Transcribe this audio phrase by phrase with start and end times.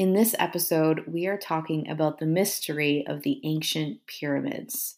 [0.00, 4.96] In this episode, we are talking about the mystery of the ancient pyramids.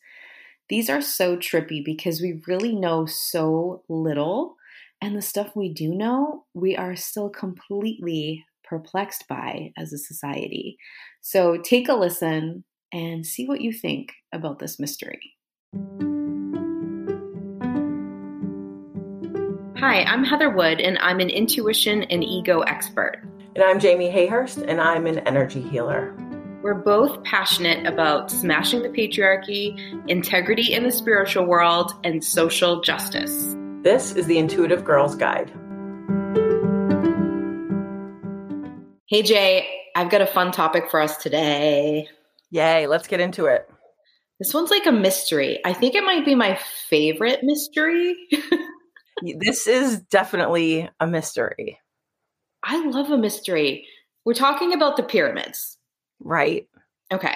[0.69, 4.55] These are so trippy because we really know so little,
[5.01, 10.79] and the stuff we do know, we are still completely perplexed by as a society.
[11.21, 12.63] So take a listen
[12.93, 15.33] and see what you think about this mystery.
[19.81, 23.21] Hi, I'm Heather Wood, and I'm an intuition and ego expert.
[23.55, 26.17] And I'm Jamie Hayhurst, and I'm an energy healer.
[26.63, 29.77] We're both passionate about smashing the patriarchy,
[30.09, 33.55] integrity in the spiritual world, and social justice.
[33.83, 35.51] This is the Intuitive Girls Guide.
[39.07, 42.09] Hey, Jay, I've got a fun topic for us today.
[42.49, 43.69] Yay, let's get into it.
[44.41, 45.61] This one's like a mystery.
[45.63, 48.17] I think it might be my favorite mystery.
[49.41, 51.82] this is definitely a mystery.
[52.65, 53.87] I love a mystery.
[54.25, 55.79] We're talking about the pyramids.
[56.21, 56.69] Right.
[57.13, 57.35] Okay.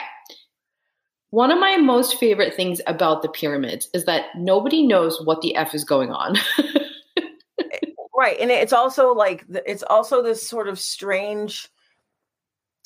[1.30, 5.56] One of my most favorite things about the pyramids is that nobody knows what the
[5.56, 6.36] F is going on.
[8.16, 8.38] right.
[8.40, 11.68] And it's also like, it's also this sort of strange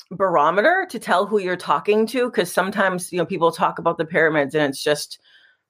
[0.09, 2.29] barometer to tell who you're talking to.
[2.31, 5.19] Cause sometimes, you know, people talk about the pyramids and it's just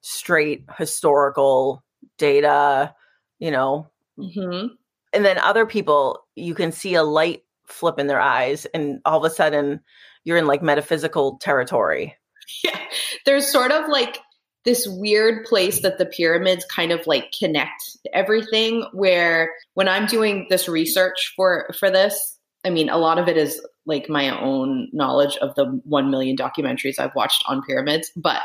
[0.00, 1.84] straight historical
[2.18, 2.94] data,
[3.38, 3.88] you know.
[4.18, 4.74] Mm-hmm.
[5.12, 9.24] And then other people, you can see a light flip in their eyes, and all
[9.24, 9.80] of a sudden,
[10.24, 12.16] you're in like metaphysical territory.
[12.64, 12.78] Yeah.
[13.24, 14.18] There's sort of like
[14.64, 17.82] this weird place that the pyramids kind of like connect
[18.12, 23.28] everything where when I'm doing this research for for this, I mean a lot of
[23.28, 28.10] it is like my own knowledge of the 1 million documentaries I've watched on pyramids,
[28.16, 28.42] but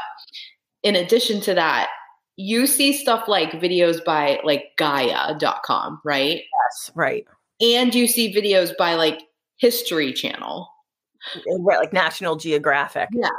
[0.84, 1.90] in addition to that,
[2.38, 6.38] you see stuff like videos by like Gaia.com, right?
[6.38, 7.26] Yes, right.
[7.60, 9.20] And you see videos by like
[9.58, 10.70] History Channel.
[11.60, 13.10] Right, like National Geographic.
[13.12, 13.30] Yeah.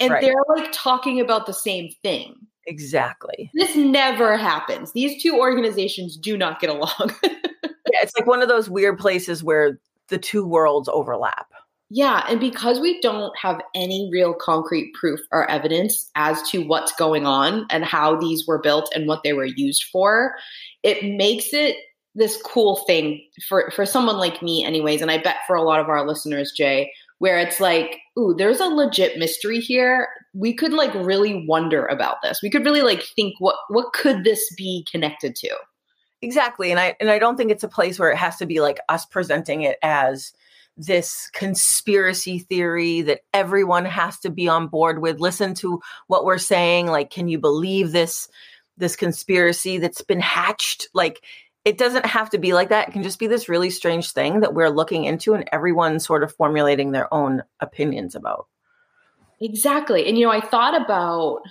[0.00, 0.22] And right.
[0.22, 2.34] they're like talking about the same thing.
[2.66, 3.50] Exactly.
[3.54, 4.92] This never happens.
[4.92, 7.14] These two organizations do not get along.
[7.22, 9.78] yeah, it's like one of those weird places where
[10.08, 11.52] the two worlds overlap.
[11.90, 16.92] Yeah, and because we don't have any real concrete proof or evidence as to what's
[16.92, 20.34] going on and how these were built and what they were used for,
[20.82, 21.76] it makes it
[22.14, 25.80] this cool thing for for someone like me anyways and I bet for a lot
[25.80, 30.08] of our listeners, Jay, where it's like, ooh, there's a legit mystery here.
[30.34, 32.40] We could like really wonder about this.
[32.42, 35.56] We could really like think what what could this be connected to?
[36.20, 36.70] Exactly.
[36.70, 38.78] And I and I don't think it's a place where it has to be like
[38.88, 40.32] us presenting it as
[40.78, 45.20] this conspiracy theory that everyone has to be on board with.
[45.20, 46.86] Listen to what we're saying.
[46.86, 48.28] Like can you believe this
[48.76, 50.88] this conspiracy that's been hatched?
[50.94, 51.24] Like
[51.64, 52.88] it doesn't have to be like that.
[52.88, 56.22] It can just be this really strange thing that we're looking into and everyone's sort
[56.22, 58.46] of formulating their own opinions about.
[59.40, 60.06] Exactly.
[60.06, 61.42] And you know i thought about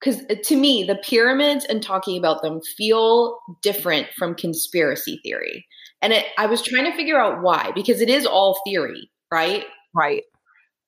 [0.00, 5.66] because uh, to me the pyramids and talking about them feel different from conspiracy theory
[6.02, 9.64] and it, I was trying to figure out why, because it is all theory, right?
[9.94, 10.22] Right.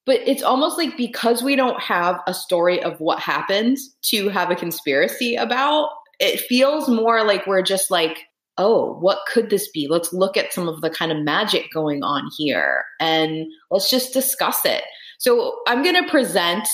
[0.04, 4.50] But it's almost like because we don't have a story of what happened to have
[4.50, 8.24] a conspiracy about, it feels more like we're just like,
[8.58, 9.86] oh, what could this be?
[9.88, 14.12] Let's look at some of the kind of magic going on here and let's just
[14.12, 14.84] discuss it.
[15.18, 16.68] So I'm going to present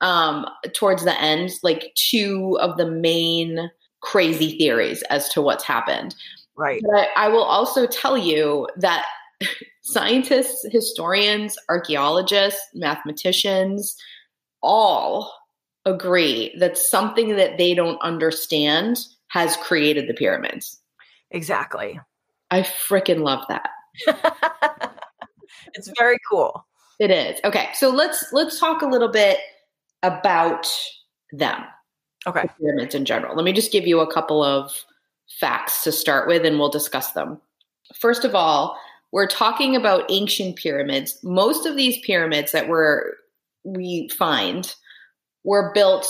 [0.00, 3.70] um, towards the end like two of the main
[4.00, 6.14] crazy theories as to what's happened.
[6.56, 6.82] Right.
[6.90, 9.06] But I will also tell you that
[9.82, 13.96] scientists, historians, archaeologists, mathematicians
[14.62, 15.32] all
[15.84, 20.78] agree that something that they don't understand has created the pyramids.
[21.30, 21.98] Exactly.
[22.50, 23.70] I freaking love that.
[25.74, 26.66] it's very cool.
[27.00, 27.40] It is.
[27.44, 29.38] Okay, so let's let's talk a little bit
[30.02, 30.70] about
[31.32, 31.64] them.
[32.26, 32.42] Okay.
[32.42, 33.34] The pyramids in general.
[33.34, 34.72] Let me just give you a couple of
[35.28, 37.40] facts to start with, and we'll discuss them.
[37.94, 38.78] First of all,
[39.12, 41.18] we're talking about ancient pyramids.
[41.22, 43.12] Most of these pyramids that we're,
[43.64, 44.74] we find
[45.44, 46.06] were built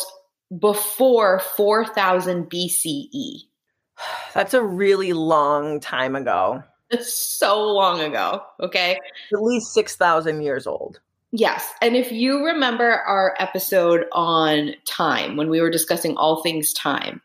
[0.58, 3.40] before 4000 BCE.
[4.34, 6.62] That's a really long time ago.
[6.90, 8.42] It's so long ago.
[8.60, 8.98] Okay.
[9.32, 11.00] At least 6,000 years old.
[11.32, 11.66] Yes.
[11.80, 17.22] And if you remember our episode on time, when we were discussing all things time,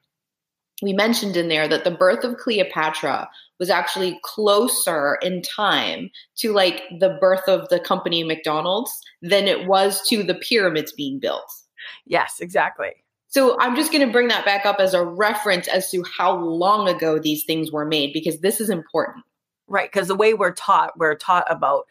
[0.82, 3.30] we mentioned in there that the birth of Cleopatra
[3.60, 8.92] was actually closer in time to like the birth of the company McDonald's
[9.22, 11.52] than it was to the pyramids being built.
[12.06, 12.92] Yes, exactly.
[13.28, 16.38] So I'm just going to bring that back up as a reference as to how
[16.38, 19.26] long ago these things were made because this is important.
[19.70, 21.88] Right, because the way we're taught, we're taught about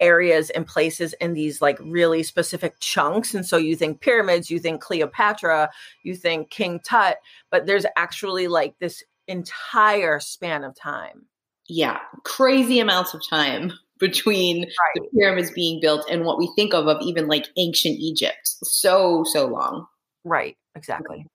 [0.00, 3.34] areas and places in these like really specific chunks.
[3.34, 5.70] And so you think pyramids, you think Cleopatra,
[6.02, 7.18] you think King Tut,
[7.50, 11.26] but there's actually like this entire span of time.
[11.68, 14.68] Yeah, crazy amounts of time between right.
[14.94, 18.40] the pyramids being built and what we think of of even like ancient Egypt.
[18.44, 19.86] So, so long.
[20.24, 21.26] Right, exactly.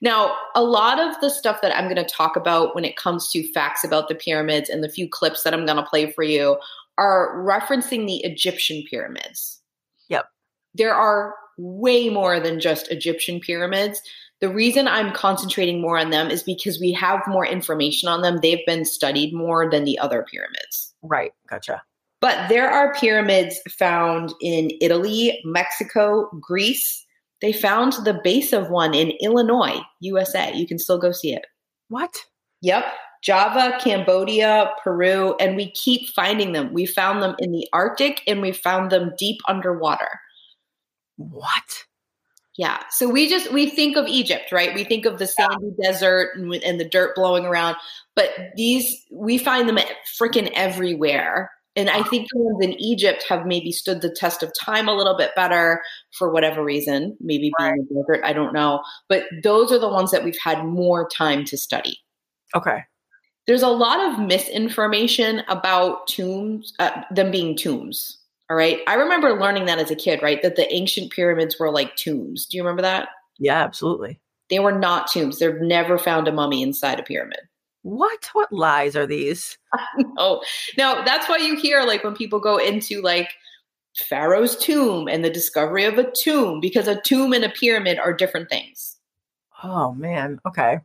[0.00, 3.30] Now, a lot of the stuff that I'm going to talk about when it comes
[3.32, 6.22] to facts about the pyramids and the few clips that I'm going to play for
[6.22, 6.56] you
[6.98, 9.60] are referencing the Egyptian pyramids.
[10.08, 10.26] Yep.
[10.74, 14.00] There are way more than just Egyptian pyramids.
[14.40, 18.38] The reason I'm concentrating more on them is because we have more information on them.
[18.40, 20.94] They've been studied more than the other pyramids.
[21.02, 21.32] Right.
[21.48, 21.82] Gotcha.
[22.20, 27.04] But there are pyramids found in Italy, Mexico, Greece.
[27.40, 30.52] They found the base of one in Illinois, USA.
[30.54, 31.46] You can still go see it.
[31.88, 32.24] What?
[32.62, 32.84] Yep.
[33.22, 36.72] Java, Cambodia, Peru, and we keep finding them.
[36.72, 40.20] We found them in the Arctic and we found them deep underwater.
[41.16, 41.84] What?
[42.56, 42.80] Yeah.
[42.90, 44.74] So we just we think of Egypt, right?
[44.74, 45.90] We think of the sandy yeah.
[45.90, 47.76] desert and, and, the dirt blowing around,
[48.16, 49.78] but these we find them
[50.20, 51.52] freaking everywhere.
[51.76, 54.94] And I think the ones in Egypt have maybe stood the test of time a
[54.94, 55.80] little bit better
[56.10, 58.82] for whatever reason, maybe being a desert, I don't know.
[59.08, 62.00] But those are the ones that we've had more time to study.
[62.56, 62.82] Okay.
[63.48, 68.18] There's a lot of misinformation about tombs, uh, them being tombs.
[68.50, 68.80] All right.
[68.86, 70.42] I remember learning that as a kid, right?
[70.42, 72.44] That the ancient pyramids were like tombs.
[72.44, 73.08] Do you remember that?
[73.38, 74.20] Yeah, absolutely.
[74.50, 75.38] They were not tombs.
[75.38, 77.40] They've never found a mummy inside a pyramid.
[77.82, 78.28] What?
[78.34, 79.56] What lies are these?
[79.96, 80.42] no.
[80.76, 83.30] No, that's why you hear like when people go into like
[83.96, 88.12] Pharaoh's tomb and the discovery of a tomb, because a tomb and a pyramid are
[88.12, 88.98] different things.
[89.64, 90.38] Oh man.
[90.46, 90.80] Okay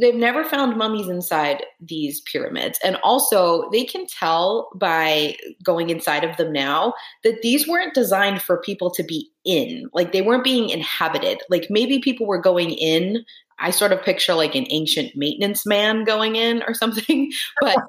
[0.00, 2.78] they've never found mummies inside these pyramids.
[2.84, 8.42] And also, they can tell by going inside of them now that these weren't designed
[8.42, 9.88] for people to be in.
[9.92, 11.42] Like, they weren't being inhabited.
[11.48, 13.24] Like, maybe people were going in.
[13.58, 17.76] I sort of picture like an ancient maintenance man going in or something, but.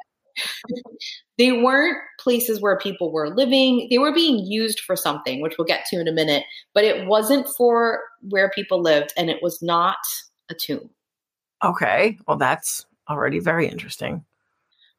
[1.38, 3.88] they weren't places where people were living.
[3.90, 6.44] They were being used for something, which we'll get to in a minute,
[6.74, 9.96] but it wasn't for where people lived and it was not
[10.50, 10.90] a tomb.
[11.66, 12.18] Okay.
[12.28, 14.24] Well, that's already very interesting.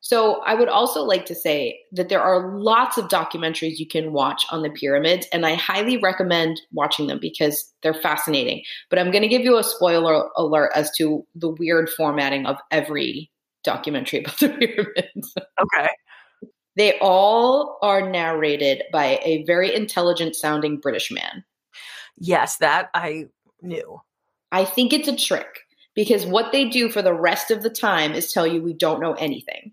[0.01, 4.13] So, I would also like to say that there are lots of documentaries you can
[4.13, 8.63] watch on the pyramids, and I highly recommend watching them because they're fascinating.
[8.91, 12.57] But I'm going to give you a spoiler alert as to the weird formatting of
[12.71, 13.31] every
[13.65, 15.35] documentary about the pyramids.
[15.61, 15.89] Okay.
[16.77, 21.43] They all are narrated by a very intelligent sounding British man.
[22.19, 23.27] Yes, that I
[23.63, 24.01] knew.
[24.53, 25.66] I think it's a trick
[25.97, 29.01] because what they do for the rest of the time is tell you we don't
[29.01, 29.73] know anything.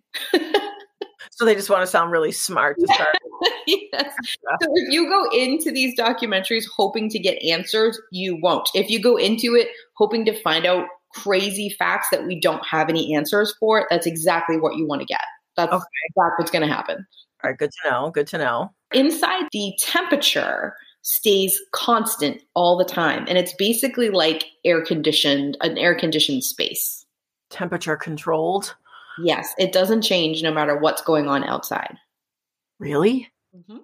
[1.32, 3.18] so they just want to sound really smart to start.
[3.68, 4.16] yes.
[4.62, 8.70] So if you go into these documentaries hoping to get answers, you won't.
[8.74, 12.90] If you go into it hoping to find out crazy facts that we don't have
[12.90, 15.22] any answers for, that's exactly what you want to get.
[15.58, 15.86] That's, okay.
[16.16, 17.06] that's what's going to happen.
[17.44, 18.10] All right, good to know.
[18.12, 18.72] Good to know.
[18.94, 20.74] Inside the temperature
[21.04, 23.26] stays constant all the time.
[23.28, 27.06] And it's basically like air conditioned, an air conditioned space.
[27.50, 28.76] Temperature controlled?
[29.20, 31.98] Yes, it doesn't change no matter what's going on outside.
[32.80, 33.30] Really?
[33.56, 33.78] Mm-hmm.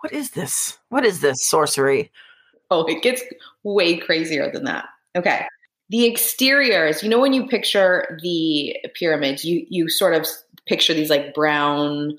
[0.00, 0.78] What is this?
[0.88, 2.10] What is this sorcery?
[2.70, 3.22] Oh, it gets
[3.62, 4.86] way crazier than that.
[5.14, 5.46] Okay.
[5.90, 10.26] The exteriors, you know, when you picture the pyramids, you you sort of
[10.66, 12.18] picture these like brown,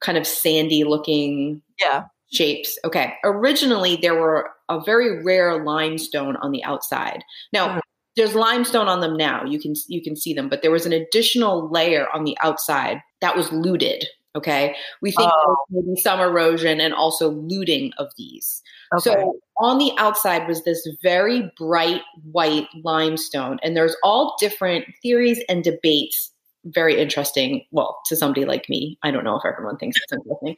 [0.00, 2.78] kind of sandy looking yeah shapes.
[2.84, 3.14] Okay.
[3.24, 7.22] Originally, there were a very rare limestone on the outside.
[7.52, 7.80] Now,
[8.16, 9.44] there's limestone on them now.
[9.44, 12.98] You can you can see them, but there was an additional layer on the outside
[13.20, 14.06] that was looted.
[14.36, 14.74] Okay.
[15.00, 15.56] We think oh.
[15.70, 18.62] maybe some erosion and also looting of these.
[18.92, 19.10] Okay.
[19.10, 25.40] So on the outside was this very bright white limestone, and there's all different theories
[25.48, 26.32] and debates
[26.64, 27.64] very interesting.
[27.70, 30.56] Well, to somebody like me, I don't know if everyone thinks it's interesting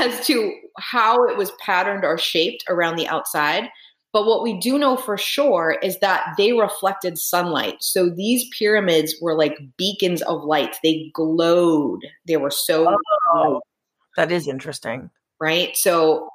[0.00, 3.68] as to how it was patterned or shaped around the outside.
[4.12, 7.78] But what we do know for sure is that they reflected sunlight.
[7.80, 10.76] So these pyramids were like beacons of light.
[10.84, 12.00] They glowed.
[12.26, 12.96] They were so
[13.34, 13.60] oh,
[14.16, 15.10] that is interesting.
[15.40, 15.76] Right?
[15.76, 16.28] So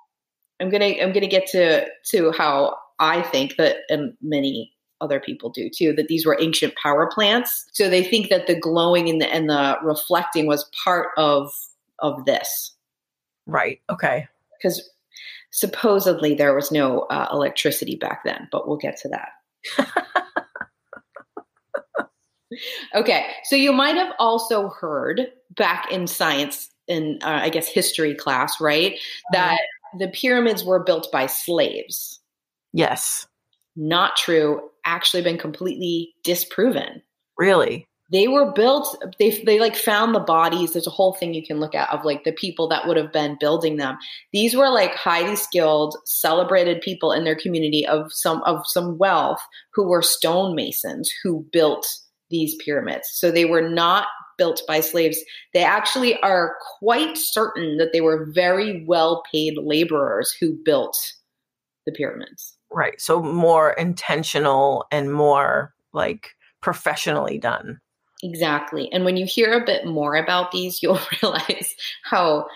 [0.59, 5.19] I'm going to I'm to get to to how I think that and many other
[5.19, 9.09] people do too that these were ancient power plants so they think that the glowing
[9.09, 11.51] and the and the reflecting was part of
[11.99, 12.75] of this
[13.45, 14.27] right okay
[14.57, 14.89] because
[15.51, 19.29] supposedly there was no uh, electricity back then but we'll get to that
[22.95, 28.13] okay so you might have also heard back in science in uh, I guess history
[28.13, 28.93] class, right?
[28.93, 29.33] Mm-hmm.
[29.33, 29.59] That
[29.97, 32.19] the pyramids were built by slaves.
[32.73, 33.27] Yes.
[33.75, 34.69] Not true.
[34.89, 37.03] Actually, been completely disproven.
[37.37, 37.87] Really?
[38.11, 40.73] they were built they they like found the bodies.
[40.73, 43.13] There's a whole thing you can look at of like the people that would have
[43.13, 43.97] been building them.
[44.33, 49.41] These were like highly skilled celebrated people in their community of some of some wealth
[49.73, 51.87] who were stonemasons who built
[52.29, 53.09] these pyramids.
[53.11, 55.19] So they were not built by slaves.
[55.53, 60.97] They actually are quite certain that they were very well paid laborers who built
[61.85, 67.79] the pyramids right so more intentional and more like professionally done
[68.23, 68.91] Exactly.
[68.91, 72.47] And when you hear a bit more about these, you'll realize how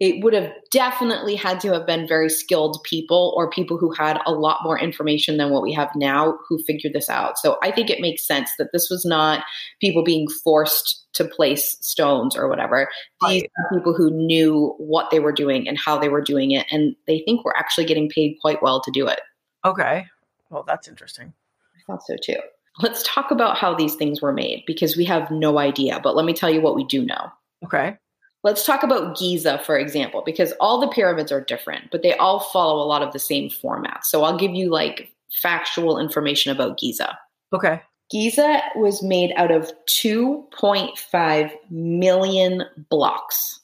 [0.00, 4.18] it would have definitely had to have been very skilled people or people who had
[4.26, 7.38] a lot more information than what we have now who figured this out.
[7.38, 9.44] So I think it makes sense that this was not
[9.80, 12.88] people being forced to place stones or whatever.
[13.28, 16.66] These are people who knew what they were doing and how they were doing it.
[16.72, 19.20] And they think we're actually getting paid quite well to do it.
[19.64, 20.06] Okay.
[20.50, 21.32] Well, that's interesting.
[21.76, 22.36] I thought so too.
[22.80, 26.00] Let's talk about how these things were made because we have no idea.
[26.02, 27.30] But let me tell you what we do know.
[27.64, 27.96] Okay.
[28.44, 32.40] Let's talk about Giza, for example, because all the pyramids are different, but they all
[32.40, 34.04] follow a lot of the same format.
[34.04, 37.16] So I'll give you like factual information about Giza.
[37.52, 37.80] Okay.
[38.10, 43.60] Giza was made out of 2.5 million blocks.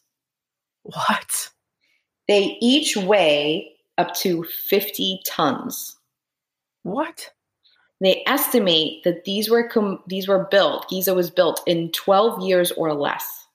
[0.84, 1.50] What?
[2.28, 5.96] They each weigh up to 50 tons.
[6.82, 7.30] What?
[8.00, 10.88] They estimate that these were com- these were built.
[10.88, 13.46] Giza was built in 12 years or less.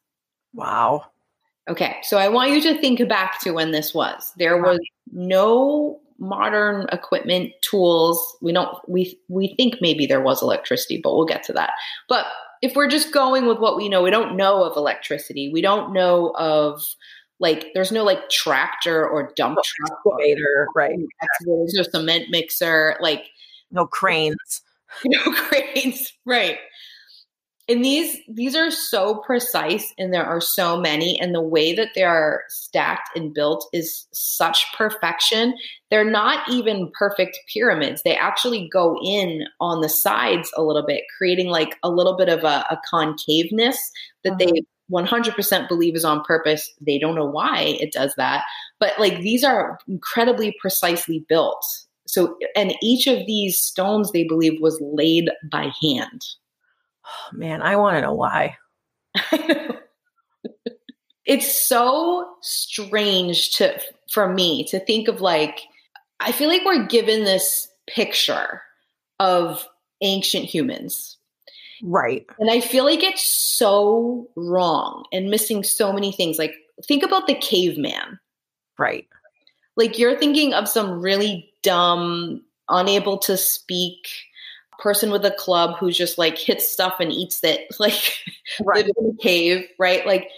[0.54, 1.06] Wow.
[1.70, 4.34] Okay, so I want you to think back to when this was.
[4.38, 4.80] There was
[5.14, 8.36] no modern equipment, tools.
[8.42, 11.72] We don't we we think maybe there was electricity, but we'll get to that.
[12.10, 12.26] But
[12.62, 15.52] if we're just going with what we know, we don't know of electricity.
[15.52, 16.84] We don't know of
[17.44, 20.98] like there's no like tractor or dump oh, truck excavator, right?
[21.46, 22.98] There's no cement mixer.
[23.00, 23.26] Like
[23.70, 24.62] no cranes.
[25.06, 26.60] No cranes, right.
[27.68, 31.90] And these these are so precise and there are so many and the way that
[31.96, 35.56] they are stacked and built is such perfection.
[35.90, 38.04] They're not even perfect pyramids.
[38.04, 42.30] They actually go in on the sides a little bit, creating like a little bit
[42.30, 43.78] of a, a concaveness
[44.24, 44.62] that they uh-huh.
[44.92, 45.68] 100% mm-hmm.
[45.68, 46.72] believe is on purpose.
[46.82, 48.44] They don't know why it does that.
[48.80, 51.66] But like these are incredibly precisely built.
[52.08, 56.26] So, and each of these stones they believe was laid by hand.
[57.06, 58.58] Oh, man, I want to know why.
[61.26, 63.80] it's so strange to
[64.12, 65.62] for me to think of like
[66.20, 68.62] I feel like we're given this picture
[69.20, 69.68] of
[70.02, 71.18] ancient humans.
[71.86, 72.26] Right.
[72.40, 76.40] And I feel like it's so wrong and missing so many things.
[76.40, 78.20] Like think about the caveman.
[78.80, 79.06] Right.
[79.76, 84.08] Like you're thinking of some really dumb, unable to speak
[84.80, 88.18] person with a club who just like hits stuff and eats it, like
[88.64, 88.86] right.
[88.86, 90.06] in a cave, right?
[90.06, 90.30] Like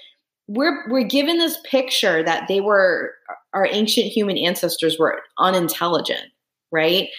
[0.48, 3.14] we're we're given this picture that they were
[3.54, 6.32] our ancient human ancestors were unintelligent,
[6.72, 7.10] right?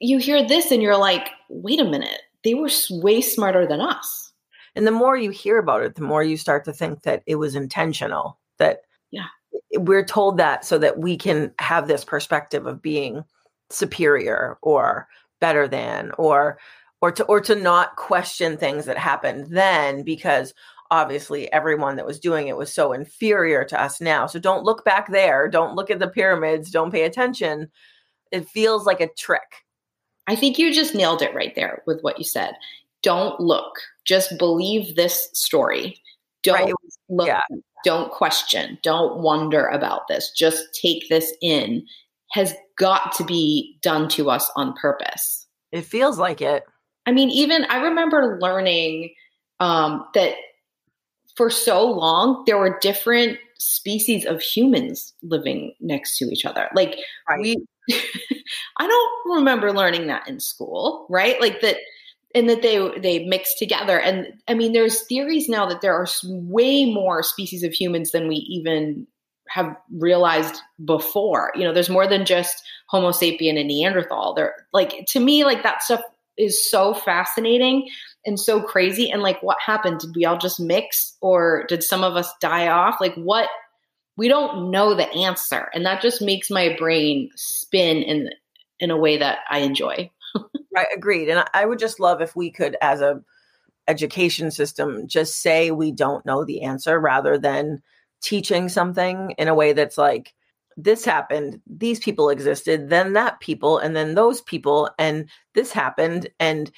[0.00, 4.32] You hear this and you're like, wait a minute, they were way smarter than us.
[4.74, 7.36] And the more you hear about it, the more you start to think that it
[7.36, 8.38] was intentional.
[8.58, 9.26] That yeah,
[9.76, 13.24] we're told that so that we can have this perspective of being
[13.70, 15.08] superior or
[15.40, 16.58] better than or
[17.00, 20.52] or to or to not question things that happened then because
[20.90, 24.26] obviously everyone that was doing it was so inferior to us now.
[24.26, 25.48] So don't look back there.
[25.48, 26.70] Don't look at the pyramids.
[26.70, 27.70] Don't pay attention.
[28.32, 29.64] It feels like a trick
[30.30, 32.54] i think you just nailed it right there with what you said
[33.02, 36.00] don't look just believe this story
[36.42, 36.74] don't right.
[37.08, 37.40] look yeah.
[37.84, 41.84] don't question don't wonder about this just take this in
[42.32, 45.46] has got to be done to us on purpose.
[45.72, 46.64] It feels like it.
[47.06, 49.14] I mean, even I remember learning
[49.58, 50.34] um, that
[51.36, 56.68] for so long there were different species of humans living next to each other.
[56.74, 56.96] Like
[57.28, 57.40] right.
[57.40, 57.56] we,
[58.76, 61.40] I don't remember learning that in school, right?
[61.40, 61.76] Like that,
[62.34, 63.98] and that they they mix together.
[63.98, 68.28] And I mean, there's theories now that there are way more species of humans than
[68.28, 69.06] we even
[69.48, 71.52] have realized before.
[71.56, 74.34] You know, there's more than just Homo sapien and Neanderthal.
[74.34, 76.02] There, like to me, like that stuff
[76.38, 77.88] is so fascinating
[78.24, 79.10] and so crazy.
[79.10, 80.00] And like, what happened?
[80.00, 83.00] Did we all just mix, or did some of us die off?
[83.00, 83.48] Like, what?
[84.20, 88.28] We don't know the answer, and that just makes my brain spin in
[88.78, 90.10] in a way that I enjoy.
[90.76, 91.30] right, agreed.
[91.30, 93.22] And I would just love if we could, as a
[93.88, 97.80] education system, just say we don't know the answer rather than
[98.22, 100.34] teaching something in a way that's like
[100.76, 106.28] this happened, these people existed, then that people, and then those people, and this happened,
[106.38, 106.70] and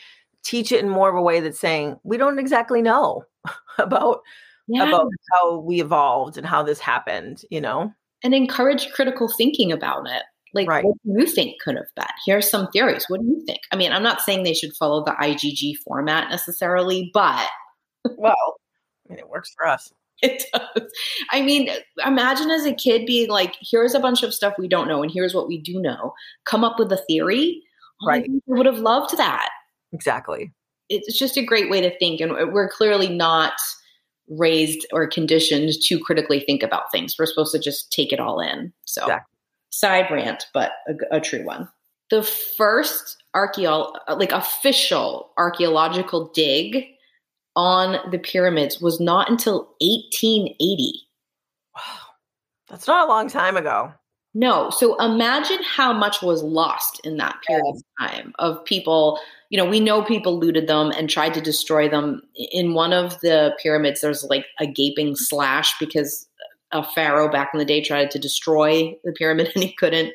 [0.44, 3.25] teach it in more of a way that's saying we don't exactly know
[3.78, 4.20] about
[4.69, 4.88] yeah.
[4.88, 7.92] about how we evolved and how this happened, you know,
[8.23, 10.23] and encourage critical thinking about it.
[10.54, 10.85] Like, right.
[10.85, 12.04] what do you think could have been?
[12.26, 13.07] Here's some theories.
[13.09, 13.61] What do you think?
[13.71, 17.49] I mean, I'm not saying they should follow the IGG format necessarily, but
[18.16, 18.57] well,
[19.07, 19.92] I mean, it works for us.
[20.23, 20.88] It does.
[21.33, 21.69] I mean,
[22.07, 25.11] imagine as a kid being like, here's a bunch of stuff we don't know, and
[25.11, 26.14] here's what we do know.
[26.45, 27.61] Come up with a theory.
[28.00, 28.25] Oh, right.
[28.31, 29.49] I would have loved that.
[29.92, 30.52] Exactly.
[30.88, 32.21] It's just a great way to think.
[32.21, 33.54] And we're clearly not
[34.29, 37.17] raised or conditioned to critically think about things.
[37.19, 38.73] We're supposed to just take it all in.
[38.85, 39.37] So, exactly.
[39.71, 41.69] side rant, but a, a true one.
[42.11, 46.85] The first archaeol uh, like official archaeological dig
[47.57, 51.07] on the pyramids was not until 1880.
[51.75, 51.81] Wow.
[52.69, 53.93] That's not a long time ago.
[54.35, 54.71] No.
[54.71, 59.21] So imagine how much was lost in that period of time of people.
[59.51, 62.23] You know, we know people looted them and tried to destroy them.
[62.35, 66.27] In one of the pyramids, there's like a gaping slash because
[66.73, 70.12] a pharaoh back in the day tried to destroy the pyramid and he couldn't.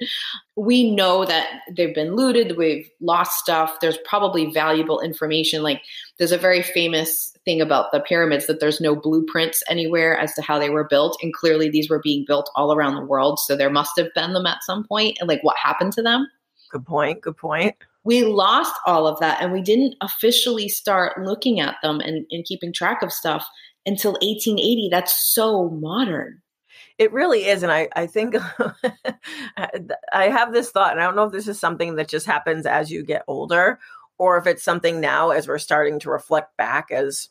[0.56, 3.80] We know that they've been looted, we've lost stuff.
[3.80, 5.64] There's probably valuable information.
[5.64, 5.82] Like
[6.18, 10.42] there's a very famous thing about the pyramids that there's no blueprints anywhere as to
[10.42, 11.18] how they were built.
[11.22, 13.40] And clearly these were being built all around the world.
[13.40, 16.28] So there must have been them at some point and like what happened to them.
[16.70, 17.22] Good point.
[17.22, 17.76] Good point.
[18.04, 22.46] We lost all of that and we didn't officially start looking at them and, and
[22.46, 23.48] keeping track of stuff
[23.86, 24.90] until 1880.
[24.92, 26.42] That's so modern.
[26.98, 27.64] It really is.
[27.64, 28.36] And I, I think
[30.12, 32.66] I have this thought, and I don't know if this is something that just happens
[32.66, 33.80] as you get older
[34.18, 37.30] or if it's something now as we're starting to reflect back as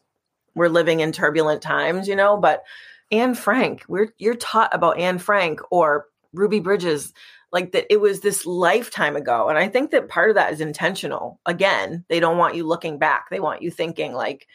[0.54, 2.36] we're living in turbulent times, you know.
[2.36, 2.62] But
[3.10, 7.12] Anne Frank, we're you're taught about Anne Frank or Ruby Bridges,
[7.52, 9.48] like that it was this lifetime ago.
[9.48, 11.40] And I think that part of that is intentional.
[11.46, 13.26] Again, they don't want you looking back.
[13.30, 14.46] They want you thinking like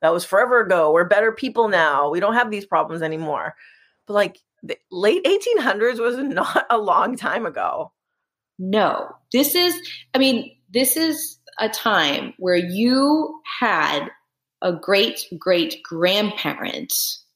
[0.00, 0.92] that was forever ago.
[0.92, 2.10] We're better people now.
[2.10, 3.54] We don't have these problems anymore.
[4.06, 7.92] But like the late 1800s was not a long time ago.
[8.58, 9.74] No, this is,
[10.14, 14.08] I mean, this is a time where you had
[14.62, 16.92] a great great grandparent.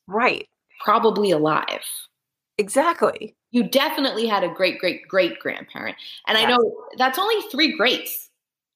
[0.07, 0.47] Right.
[0.83, 1.85] Probably alive.
[2.59, 3.37] Exactly.
[3.51, 5.97] You definitely had a great great great grandparent.
[6.27, 6.47] And yes.
[6.47, 8.31] I know that's only three greats.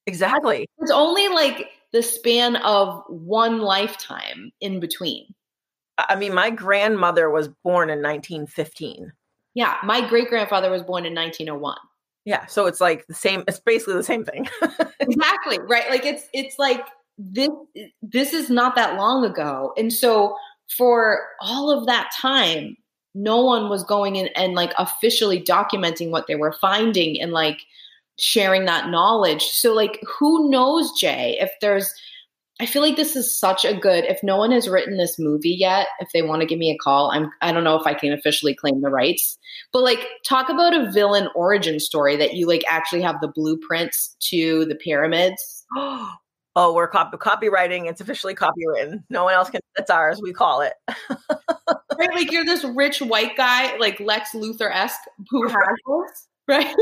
[0.07, 0.67] Exactly.
[0.79, 5.35] It's only like the span of one lifetime in between.
[5.99, 9.13] I mean, my grandmother was born in 1915.
[9.55, 11.77] Yeah, my great grandfather was born in 1901.
[12.25, 13.43] Yeah, so it's like the same.
[13.49, 14.49] It's basically the same thing.
[15.01, 15.89] exactly right.
[15.91, 16.85] Like it's it's like
[17.17, 17.49] this.
[18.03, 20.37] This is not that long ago, and so
[20.77, 22.77] for all of that time,
[23.15, 27.63] no one was going in and like officially documenting what they were finding and like
[28.19, 29.43] sharing that knowledge.
[29.45, 31.93] So like, who knows, Jay, if there's
[32.61, 34.05] I feel like this is such a good.
[34.05, 36.79] If no one has written this movie yet, if they want to give me a
[36.79, 37.31] call, I'm.
[37.41, 39.39] I don't know if I can officially claim the rights,
[39.73, 44.17] but like talk about a villain origin story that you like actually have the blueprints
[44.31, 45.65] to the pyramids.
[45.77, 47.89] oh, we're copy- copywriting.
[47.89, 49.05] It's officially copywritten.
[49.09, 49.61] No one else can.
[49.77, 50.21] It's ours.
[50.21, 50.73] We call it.
[51.99, 54.99] right, like you're this rich white guy, like Lex Luthor esque,
[55.31, 55.57] who uh-huh.
[55.57, 56.75] has this, right?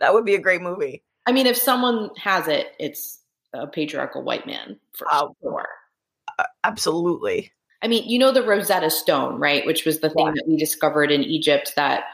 [0.00, 1.02] that would be a great movie.
[1.26, 3.20] I mean, if someone has it, it's
[3.52, 5.06] a patriarchal white man for
[5.42, 5.68] sure.
[6.64, 7.52] Absolutely.
[7.82, 9.64] I mean, you know the Rosetta Stone, right?
[9.66, 10.32] Which was the thing yeah.
[10.34, 12.04] that we discovered in Egypt that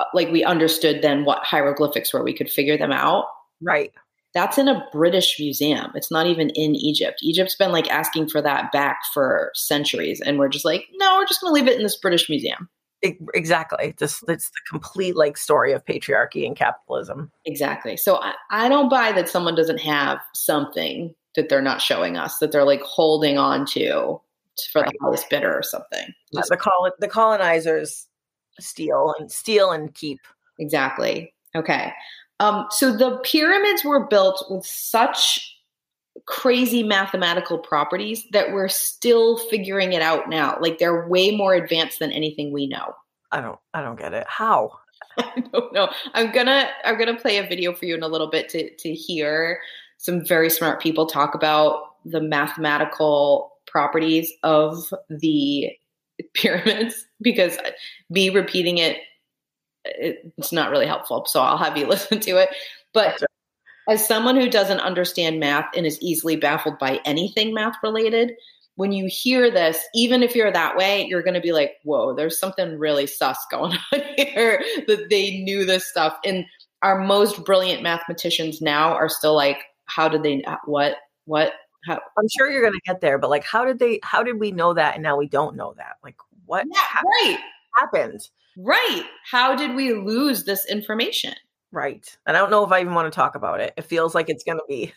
[0.00, 2.22] uh, like we understood then what hieroglyphics were.
[2.22, 3.26] We could figure them out.
[3.60, 3.92] Right.
[4.34, 5.92] That's in a British museum.
[5.94, 7.20] It's not even in Egypt.
[7.22, 10.20] Egypt's been like asking for that back for centuries.
[10.20, 12.68] And we're just like, no, we're just going to leave it in this British museum
[13.34, 17.30] exactly this it's the complete like story of patriarchy and capitalism.
[17.44, 22.16] Exactly so I, I don't buy that someone doesn't have something that they're not showing
[22.16, 24.20] us that they're like holding on to
[24.72, 24.90] for right.
[24.90, 26.06] the highest bidder or something.
[26.32, 28.06] Yeah, the col- the colonizers
[28.58, 30.20] steal and steal and keep.
[30.58, 31.92] Exactly okay.
[32.40, 35.55] Um so the pyramids were built with such
[36.26, 40.58] crazy mathematical properties that we're still figuring it out now.
[40.60, 42.94] Like they're way more advanced than anything we know.
[43.32, 44.26] I don't I don't get it.
[44.28, 44.72] How?
[45.18, 45.90] I don't know.
[46.14, 48.94] I'm gonna I'm gonna play a video for you in a little bit to to
[48.94, 49.60] hear
[49.98, 55.70] some very smart people talk about the mathematical properties of the
[56.34, 57.58] pyramids because
[58.10, 58.98] me repeating it
[59.84, 61.24] it's not really helpful.
[61.26, 62.50] So I'll have you listen to it.
[62.92, 63.22] But
[63.88, 68.32] as someone who doesn't understand math and is easily baffled by anything math related,
[68.76, 72.14] when you hear this, even if you're that way, you're going to be like, whoa,
[72.14, 76.16] there's something really sus going on here that they knew this stuff.
[76.24, 76.44] And
[76.82, 81.54] our most brilliant mathematicians now are still like, how did they, what, what?
[81.86, 82.00] How?
[82.18, 84.50] I'm sure you're going to get there, but like, how did they, how did we
[84.50, 84.94] know that?
[84.94, 85.96] And now we don't know that.
[86.02, 87.38] Like, what yeah, right.
[87.78, 88.28] happened?
[88.56, 89.04] Right.
[89.30, 91.34] How did we lose this information?
[91.72, 92.16] Right.
[92.26, 93.74] And I don't know if I even want to talk about it.
[93.76, 94.92] It feels like it's going to be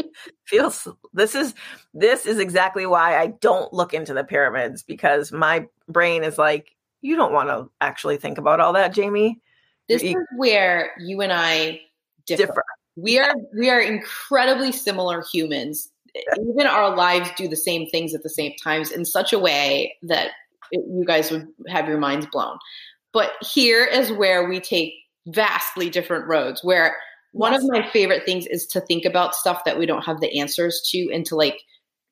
[0.44, 1.54] feels this is
[1.94, 6.76] this is exactly why I don't look into the pyramids because my brain is like
[7.02, 9.40] you don't want to actually think about all that, Jamie.
[9.88, 11.80] This you, is where you and I
[12.26, 12.46] differ.
[12.46, 12.64] differ.
[12.96, 15.90] We are we are incredibly similar humans.
[16.36, 19.96] Even our lives do the same things at the same times in such a way
[20.02, 20.32] that
[20.72, 22.58] it, you guys would have your minds blown.
[23.12, 24.94] But here is where we take
[25.26, 26.96] vastly different roads where
[27.32, 27.62] one yes.
[27.62, 30.82] of my favorite things is to think about stuff that we don't have the answers
[30.90, 31.60] to and to like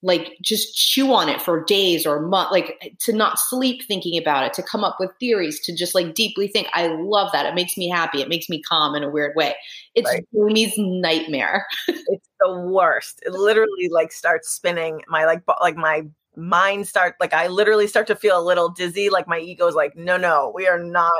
[0.02, 4.44] like just chew on it for days or months like to not sleep thinking about
[4.44, 6.68] it to come up with theories to just like deeply think.
[6.72, 7.46] I love that.
[7.46, 8.20] It makes me happy.
[8.20, 9.56] It makes me calm in a weird way.
[9.94, 10.24] It's right.
[10.32, 11.66] nightmare.
[11.88, 13.20] It's the worst.
[13.26, 15.02] It literally like starts spinning.
[15.08, 16.02] My like like my
[16.36, 19.10] mind start like i literally start to feel a little dizzy.
[19.10, 20.52] Like my ego is like no no.
[20.54, 21.12] We are not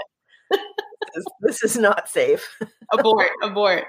[0.51, 2.49] is, this is not safe.
[2.93, 3.85] abort, abort.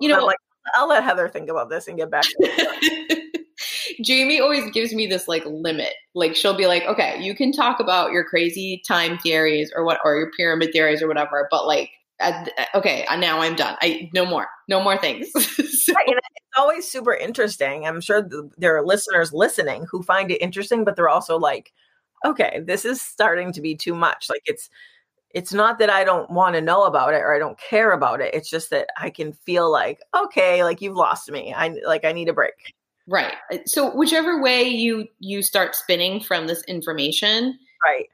[0.00, 0.38] You know, like
[0.74, 2.24] I'll let Heather think about this and get back.
[4.04, 5.94] Jamie always gives me this like limit.
[6.14, 10.00] Like she'll be like, "Okay, you can talk about your crazy time theories or what,
[10.04, 11.90] or your pyramid theories or whatever, but like."
[12.76, 13.76] okay, uh, now I'm done.
[13.82, 15.28] I no more, no more things.
[15.34, 15.92] so.
[15.92, 17.84] right, it's always super interesting.
[17.84, 18.28] I'm sure
[18.58, 21.72] there are listeners listening who find it interesting, but they're also like,
[22.24, 24.28] okay, this is starting to be too much.
[24.30, 24.70] Like it's
[25.34, 28.20] it's not that I don't want to know about it or I don't care about
[28.20, 28.34] it.
[28.34, 31.52] It's just that I can feel like, okay, like you've lost me.
[31.54, 32.52] I like I need a break.
[33.06, 33.34] Right.
[33.52, 38.06] Uh, so whichever way you you start spinning from this information, right,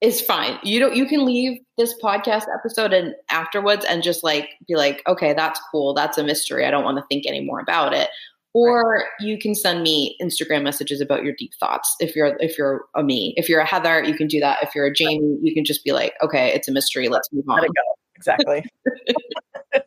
[0.00, 0.58] is fine.
[0.62, 5.02] You don't you can leave this podcast episode and afterwards and just like be like,
[5.06, 5.92] okay, that's cool.
[5.92, 6.66] That's a mystery.
[6.66, 8.08] I don't want to think anymore about it
[8.54, 9.04] or right.
[9.20, 11.94] you can send me instagram messages about your deep thoughts.
[12.00, 14.62] If you're if you're a me if you're a heather you can do that.
[14.62, 17.08] If you're a jamie you can just be like okay it's a mystery.
[17.08, 17.64] Let's move on.
[18.14, 18.64] exactly.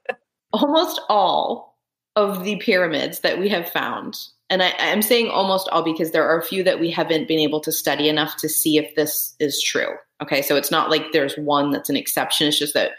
[0.54, 1.78] Almost all
[2.16, 4.16] of the pyramids that we have found
[4.50, 7.40] and I, i'm saying almost all because there are a few that we haven't been
[7.40, 9.96] able to study enough to see if this is true.
[10.22, 10.44] Okay?
[10.44, 12.48] So it's not like there's one that's an exception.
[12.48, 12.92] It's just that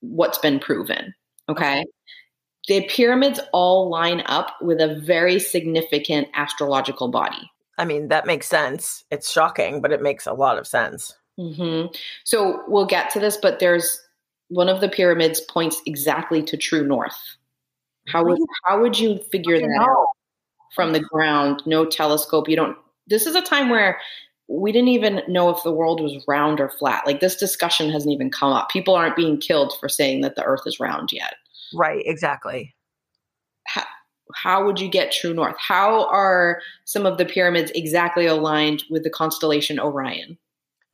[0.00, 1.14] what's been proven.
[1.48, 1.84] Okay
[2.68, 7.50] the pyramids all line up with a very significant astrological body.
[7.78, 9.04] I mean, that makes sense.
[9.10, 11.16] It's shocking, but it makes a lot of sense.
[11.38, 11.94] Mm-hmm.
[12.24, 14.00] So we'll get to this, but there's
[14.48, 17.18] one of the pyramids points exactly to true north.
[18.08, 20.06] How would how would you figure that out
[20.74, 21.62] from the ground?
[21.66, 22.48] No telescope.
[22.48, 22.76] You don't.
[23.06, 23.98] This is a time where
[24.48, 27.06] we didn't even know if the world was round or flat.
[27.06, 28.70] Like this discussion hasn't even come up.
[28.70, 31.34] People aren't being killed for saying that the Earth is round yet.
[31.74, 32.74] Right, exactly.
[33.66, 33.84] How,
[34.34, 35.56] how would you get true north?
[35.58, 40.38] How are some of the pyramids exactly aligned with the constellation Orion?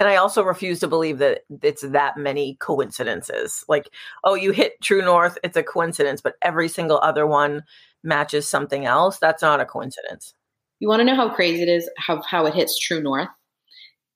[0.01, 3.65] And I also refuse to believe that it's that many coincidences.
[3.69, 3.89] Like,
[4.25, 7.63] oh, you hit true north, it's a coincidence, but every single other one
[8.03, 9.19] matches something else.
[9.19, 10.35] That's not a coincidence.
[10.81, 13.29] You want to know how crazy it is how, how it hits true north?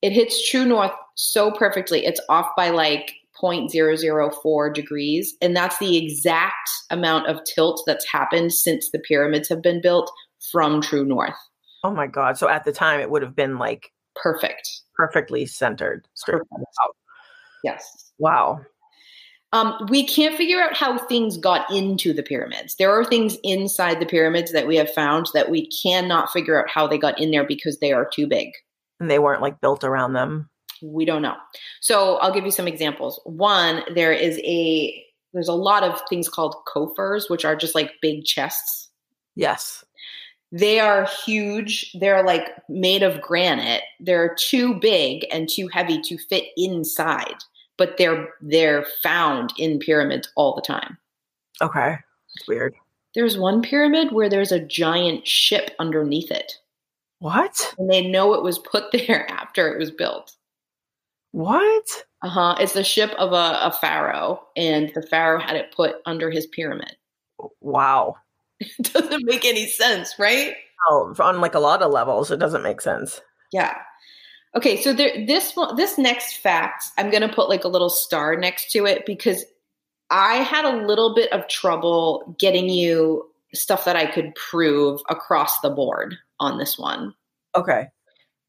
[0.02, 2.04] It hits true north so perfectly.
[2.04, 5.34] It's off by like 0.004 degrees.
[5.40, 10.10] And that's the exact amount of tilt that's happened since the pyramids have been built
[10.52, 11.36] from true north.
[11.84, 12.38] Oh my God.
[12.38, 16.06] So at the time, it would have been like perfect, perfectly centered.
[16.14, 16.42] Straight
[17.64, 18.12] Yes.
[18.18, 18.60] Wow.
[19.52, 22.76] Um, we can't figure out how things got into the pyramids.
[22.76, 26.70] There are things inside the pyramids that we have found that we cannot figure out
[26.70, 28.50] how they got in there because they are too big.
[29.00, 30.50] And they weren't like built around them.
[30.82, 31.36] We don't know.
[31.80, 33.20] So I'll give you some examples.
[33.24, 37.92] One, there is a there's a lot of things called coffers, which are just like
[38.00, 38.88] big chests.
[39.34, 39.84] Yes.
[40.50, 41.92] They are huge.
[41.92, 43.82] They're like made of granite.
[44.00, 47.36] They're too big and too heavy to fit inside,
[47.76, 50.96] but they're they're found in pyramids all the time.
[51.60, 51.96] Okay.
[52.34, 52.74] It's weird.
[53.14, 56.58] There's one pyramid where there's a giant ship underneath it.
[57.18, 57.74] What?
[57.78, 60.34] And they know it was put there after it was built.
[61.32, 62.04] What?
[62.22, 62.56] Uh huh.
[62.60, 66.46] It's the ship of a, a pharaoh, and the pharaoh had it put under his
[66.46, 66.96] pyramid.
[67.60, 68.16] Wow.
[68.60, 70.54] it doesn't make any sense, right?
[70.88, 73.20] Oh, on like a lot of levels, it doesn't make sense.
[73.52, 73.76] Yeah.
[74.56, 78.36] Okay, so there, this this next fact, I'm going to put like a little star
[78.36, 79.44] next to it because
[80.10, 85.60] I had a little bit of trouble getting you stuff that I could prove across
[85.60, 87.14] the board on this one.
[87.54, 87.88] Okay.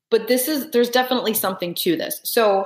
[0.09, 2.19] But this is there's definitely something to this.
[2.23, 2.65] So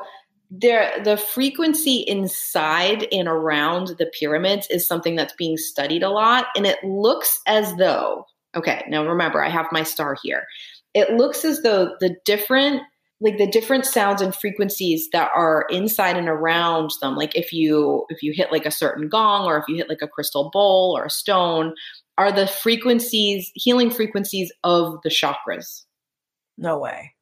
[0.56, 6.46] there the frequency inside and around the pyramids is something that's being studied a lot
[6.56, 8.24] and it looks as though
[8.56, 10.44] okay now remember i have my star here
[10.94, 12.84] it looks as though the different
[13.20, 18.06] like the different sounds and frequencies that are inside and around them like if you
[18.10, 20.96] if you hit like a certain gong or if you hit like a crystal bowl
[20.96, 21.74] or a stone
[22.20, 25.84] are the frequencies healing frequencies of the chakras
[26.58, 27.14] No way.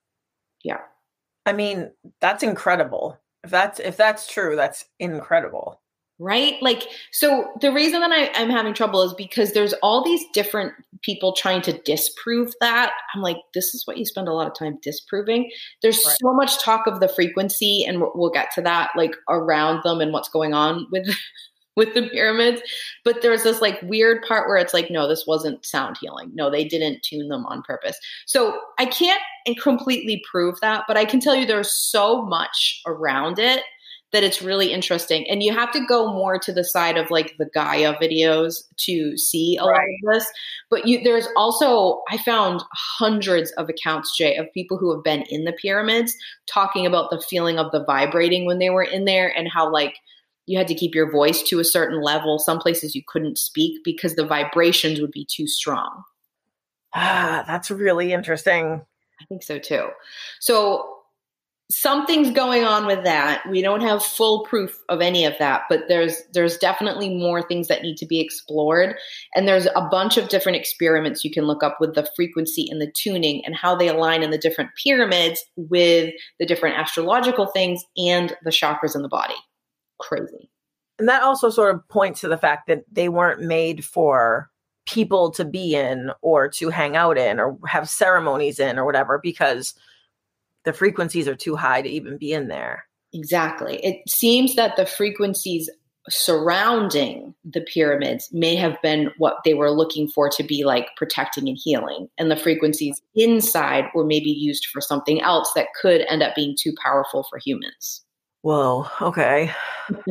[0.63, 0.79] Yeah
[1.47, 3.17] I mean, that's incredible.
[3.43, 5.81] If that's if that's true, that's incredible.
[6.19, 10.23] right like so the reason that I, i'm having trouble is because there's all these
[10.33, 14.45] different people trying to disprove that i'm like this is what you spend a lot
[14.45, 15.49] of time disproving
[15.81, 16.15] there's Right.
[16.21, 19.99] so much talk of the frequency and we'll, we'll get to that like around them
[19.99, 21.07] and what's going on with
[21.81, 22.61] with the pyramids
[23.03, 26.51] but there's this like weird part where it's like no this wasn't sound healing no
[26.51, 29.21] they didn't tune them on purpose so i can't
[29.59, 33.63] completely prove that but i can tell you there's so much around it
[34.11, 35.27] that it's really interesting.
[35.29, 39.17] And you have to go more to the side of like the Gaia videos to
[39.17, 40.25] see a lot of this.
[40.69, 45.23] But you there's also I found hundreds of accounts, Jay, of people who have been
[45.29, 46.15] in the pyramids
[46.45, 49.95] talking about the feeling of the vibrating when they were in there and how like
[50.51, 52.37] you had to keep your voice to a certain level.
[52.37, 56.03] Some places you couldn't speak because the vibrations would be too strong.
[56.93, 58.81] Ah, that's really interesting.
[59.21, 59.87] I think so too.
[60.41, 60.97] So
[61.69, 63.43] something's going on with that.
[63.49, 67.69] We don't have full proof of any of that, but there's there's definitely more things
[67.69, 68.97] that need to be explored
[69.33, 72.81] and there's a bunch of different experiments you can look up with the frequency and
[72.81, 77.85] the tuning and how they align in the different pyramids with the different astrological things
[77.95, 79.35] and the chakras in the body.
[80.01, 80.49] Crazy.
[80.99, 84.49] And that also sort of points to the fact that they weren't made for
[84.85, 89.19] people to be in or to hang out in or have ceremonies in or whatever
[89.21, 89.73] because
[90.63, 92.85] the frequencies are too high to even be in there.
[93.13, 93.83] Exactly.
[93.83, 95.69] It seems that the frequencies
[96.09, 101.47] surrounding the pyramids may have been what they were looking for to be like protecting
[101.47, 102.07] and healing.
[102.17, 106.55] And the frequencies inside were maybe used for something else that could end up being
[106.59, 108.03] too powerful for humans.
[108.41, 108.87] Whoa.
[109.01, 109.51] Okay.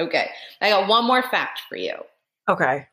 [0.00, 0.30] Okay.
[0.62, 1.92] I got one more fact for you.
[2.48, 2.86] Okay.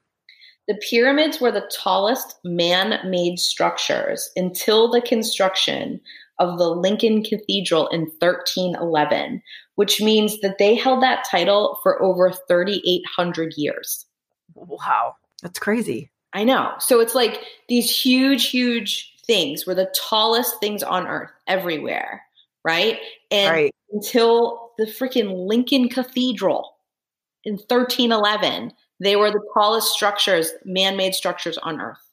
[0.67, 6.02] The pyramids were the tallest man made structures until the construction
[6.39, 9.41] of the Lincoln Cathedral in 1311,
[9.76, 14.06] which means that they held that title for over 3,800 years.
[14.54, 15.15] Wow.
[15.41, 16.12] That's crazy.
[16.34, 16.74] I know.
[16.80, 22.24] So it's like these huge, huge things were the tallest things on earth everywhere,
[22.68, 23.00] right?
[23.32, 23.76] And right.
[23.94, 26.76] until the freaking Lincoln Cathedral
[27.46, 32.04] in 1311, they were the tallest structures, man made structures on earth.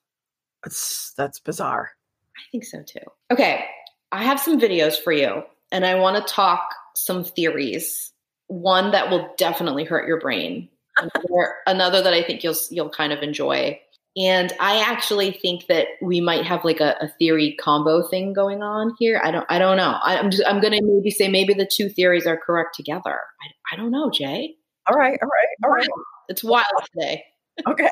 [0.63, 1.91] That's that's bizarre.
[2.37, 3.05] I think so too.
[3.33, 3.65] Okay,
[4.13, 8.13] I have some videos for you, and I want to talk some theories.
[8.47, 13.13] One that will definitely hurt your brain, another, another that I think you'll you'll kind
[13.13, 13.81] of enjoy.
[14.17, 18.63] And I actually think that we might have like a, a theory combo thing going
[18.63, 19.21] on here.
[19.25, 19.99] I don't I don't know.
[20.03, 23.21] I, I'm just, I'm gonna maybe say maybe the two theories are correct together.
[23.43, 24.55] I, I don't know, Jay.
[24.87, 25.19] All right.
[25.21, 25.49] All right.
[25.65, 25.89] All right.
[26.29, 27.25] It's wild today.
[27.67, 27.91] Okay.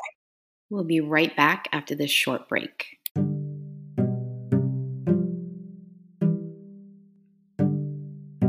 [0.69, 2.85] We'll be right back after this short break.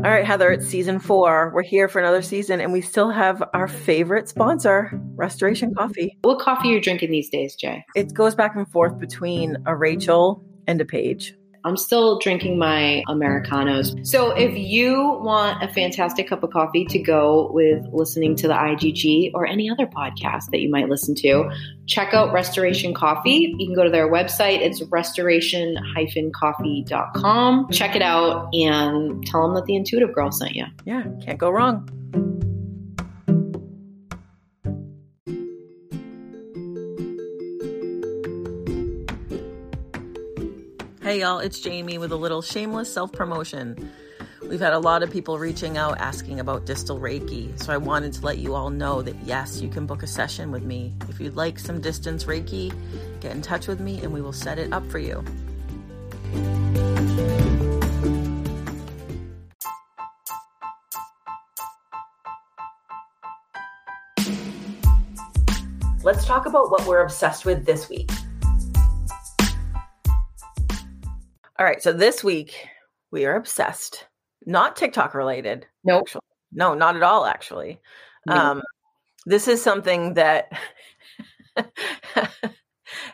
[0.04, 1.50] All right, Heather, it's season four.
[1.54, 6.18] We're here for another season, and we still have our favorite sponsor, Restoration Coffee.
[6.20, 7.86] What coffee are you drinking these days, Jay?
[7.96, 11.34] It goes back and forth between a Rachel and a Paige.
[11.64, 13.94] I'm still drinking my Americanos.
[14.06, 18.54] So if you want a fantastic cup of coffee to go with listening to the
[18.54, 21.50] IGG or any other podcast that you might listen to,
[21.86, 23.54] check out Restoration Coffee.
[23.58, 24.60] You can go to their website.
[24.60, 27.70] It's restoration-coffee.com.
[27.70, 30.66] Check it out and tell them that the Intuitive Girl sent you.
[30.84, 31.88] Yeah, can't go wrong.
[41.14, 43.92] Hey, y'all, it's Jamie with a little shameless self promotion.
[44.42, 48.14] We've had a lot of people reaching out asking about distance Reiki, so I wanted
[48.14, 50.92] to let you all know that yes, you can book a session with me.
[51.08, 52.74] If you'd like some distance Reiki,
[53.20, 55.24] get in touch with me and we will set it up for you.
[66.02, 68.10] Let's talk about what we're obsessed with this week.
[71.56, 72.66] All right, so this week
[73.12, 74.08] we are obsessed,
[74.44, 75.66] not TikTok related.
[75.84, 76.08] Nope.
[76.50, 77.80] No, not at all, actually.
[78.26, 78.36] Nope.
[78.36, 78.62] Um,
[79.26, 80.50] this is something that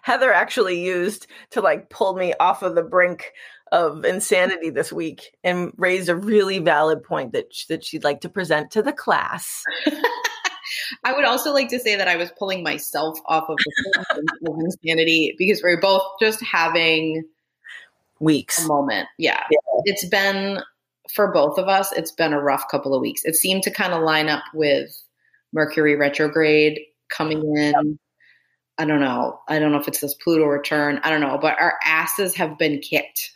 [0.02, 3.32] Heather actually used to like pull me off of the brink
[3.72, 8.28] of insanity this week and raised a really valid point that that she'd like to
[8.30, 9.62] present to the class.
[11.04, 14.56] I would also like to say that I was pulling myself off of the of
[14.60, 17.24] insanity because we are both just having
[18.20, 19.08] weeks a moment.
[19.18, 19.42] Yeah.
[19.50, 19.58] yeah.
[19.84, 20.60] It's been
[21.12, 23.22] for both of us, it's been a rough couple of weeks.
[23.24, 24.90] It seemed to kind of line up with
[25.52, 26.80] Mercury retrograde
[27.10, 27.72] coming in.
[27.72, 27.84] Yep.
[28.78, 29.40] I don't know.
[29.48, 31.00] I don't know if it's this Pluto return.
[31.02, 33.30] I don't know, but our asses have been kicked.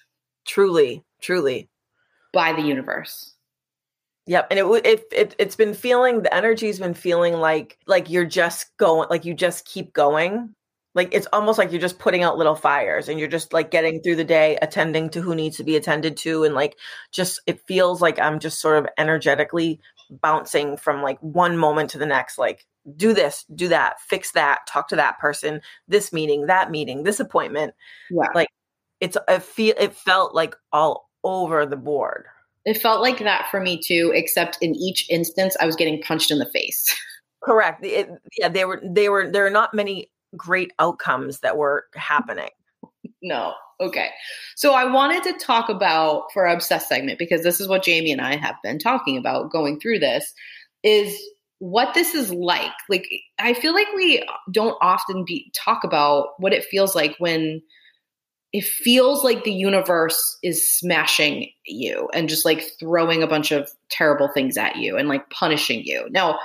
[0.47, 1.69] Truly, truly.
[2.33, 3.35] By the universe.
[4.27, 8.25] Yep, and it it it it's been feeling the energy's been feeling like like you're
[8.25, 10.55] just going like you just keep going.
[10.95, 14.01] Like it's almost like you're just putting out little fires and you're just like getting
[14.01, 16.77] through the day attending to who needs to be attended to and like
[17.11, 19.81] just it feels like I'm just sort of energetically
[20.11, 24.67] bouncing from like one moment to the next like do this, do that, fix that,
[24.69, 27.75] talk to that person, this meeting, that meeting, this appointment.
[28.11, 28.29] Yeah.
[28.35, 28.49] Like
[29.01, 32.27] it's I feel it felt like all over the board.
[32.65, 36.31] It felt like that for me too, except in each instance, I was getting punched
[36.31, 36.87] in the face.
[37.43, 37.85] Correct.
[37.85, 38.83] It, yeah, they were.
[38.83, 39.31] They were.
[39.31, 42.51] There are not many great outcomes that were happening.
[43.23, 43.55] No.
[43.81, 44.11] Okay.
[44.55, 48.13] So I wanted to talk about for our obsessed segment because this is what Jamie
[48.13, 50.33] and I have been talking about going through this
[50.83, 51.19] is
[51.59, 52.73] what this is like.
[52.89, 57.63] Like I feel like we don't often be talk about what it feels like when
[58.53, 63.69] it feels like the universe is smashing you and just like throwing a bunch of
[63.91, 66.07] terrible things at you and like punishing you.
[66.11, 66.39] Now,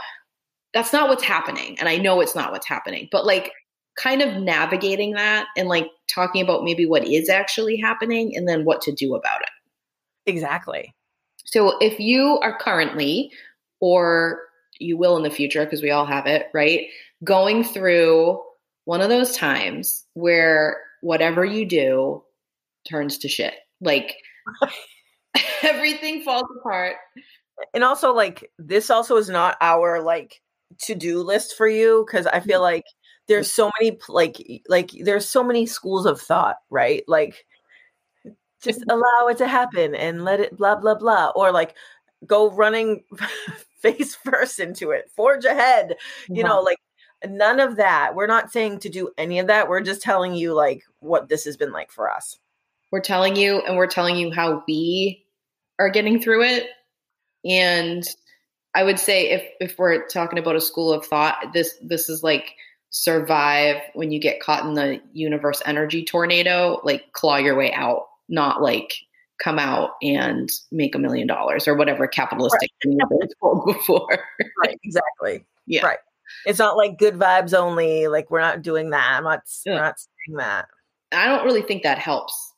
[0.73, 1.77] that's not what's happening.
[1.79, 3.51] And I know it's not what's happening, but like
[3.99, 8.63] kind of navigating that and like talking about maybe what is actually happening and then
[8.63, 9.49] what to do about it.
[10.25, 10.93] Exactly.
[11.45, 13.31] So if you are currently,
[13.81, 14.39] or
[14.79, 16.87] you will in the future, because we all have it, right?
[17.23, 18.41] Going through
[18.85, 22.23] one of those times where whatever you do
[22.87, 23.53] turns to shit.
[23.81, 24.15] Like
[25.63, 26.95] everything falls apart.
[27.73, 30.41] And also like this also is not our like
[30.81, 32.75] to-do list for you cuz I feel mm-hmm.
[32.75, 32.85] like
[33.29, 37.03] there's so many like like there's so many schools of thought, right?
[37.07, 37.45] Like
[38.61, 41.75] just allow it to happen and let it blah blah blah or like
[42.27, 43.05] go running
[43.79, 45.95] face first into it forge ahead
[46.27, 46.77] you know like
[47.27, 48.15] none of that.
[48.15, 49.67] We're not saying to do any of that.
[49.67, 52.37] We're just telling you like what this has been like for us.
[52.91, 55.25] We're telling you and we're telling you how we
[55.79, 56.67] are getting through it.
[57.45, 58.03] And
[58.73, 62.23] I would say if if we're talking about a school of thought, this this is
[62.23, 62.55] like
[62.89, 68.07] survive when you get caught in the universe energy tornado, like claw your way out,
[68.27, 68.93] not like
[69.41, 72.97] come out and make a million dollars or whatever capitalistic right.
[73.09, 74.19] thing told before.
[74.61, 75.45] right, exactly.
[75.65, 75.85] Yeah.
[75.85, 75.99] Right.
[76.45, 78.07] It's not like good vibes only.
[78.07, 79.17] Like we're not doing that.
[79.17, 79.41] I'm not.
[79.65, 79.73] Yeah.
[79.73, 80.67] We're not saying that.
[81.11, 82.53] I don't really think that helps.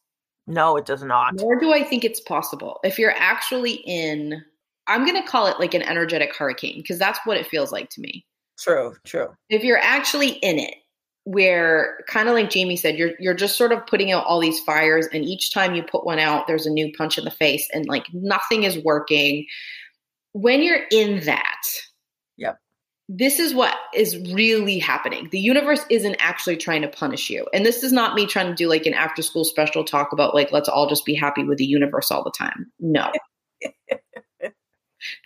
[0.47, 1.35] No, it does not.
[1.35, 2.79] Nor do I think it's possible.
[2.83, 4.43] If you're actually in,
[4.87, 7.89] I'm going to call it like an energetic hurricane because that's what it feels like
[7.91, 8.25] to me.
[8.61, 9.27] True, true.
[9.49, 10.75] If you're actually in it,
[11.23, 14.59] where kind of like Jamie said, you're you're just sort of putting out all these
[14.61, 17.67] fires, and each time you put one out, there's a new punch in the face,
[17.73, 19.45] and like nothing is working.
[20.33, 21.61] When you're in that,
[22.37, 22.57] yep
[23.17, 25.27] this is what is really happening.
[25.31, 27.45] The universe isn't actually trying to punish you.
[27.53, 30.33] And this is not me trying to do like an after school special talk about
[30.33, 32.71] like, let's all just be happy with the universe all the time.
[32.79, 33.11] No.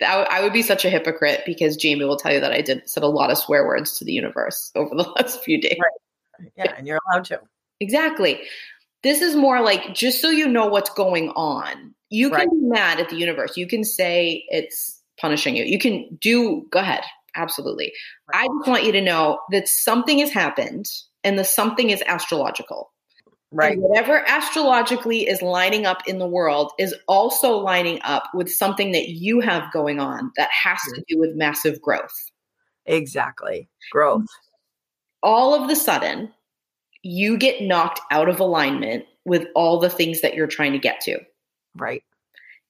[0.00, 2.88] that, I would be such a hypocrite because Jamie will tell you that I did
[2.88, 5.78] said a lot of swear words to the universe over the last few days.
[5.80, 6.50] Right.
[6.56, 7.40] Yeah, and you're allowed to.
[7.80, 8.40] Exactly.
[9.02, 11.94] This is more like just so you know what's going on.
[12.10, 12.50] You can right.
[12.50, 13.56] be mad at the universe.
[13.56, 15.64] You can say it's punishing you.
[15.64, 17.02] You can do, go ahead,
[17.36, 17.92] Absolutely.
[18.32, 20.86] I just want you to know that something has happened
[21.22, 22.92] and the something is astrological.
[23.52, 23.74] Right.
[23.74, 28.92] And whatever astrologically is lining up in the world is also lining up with something
[28.92, 32.30] that you have going on that has to do with massive growth.
[32.86, 33.68] Exactly.
[33.92, 34.26] Growth.
[35.22, 36.32] All of the sudden,
[37.02, 41.00] you get knocked out of alignment with all the things that you're trying to get
[41.02, 41.18] to.
[41.76, 42.02] Right.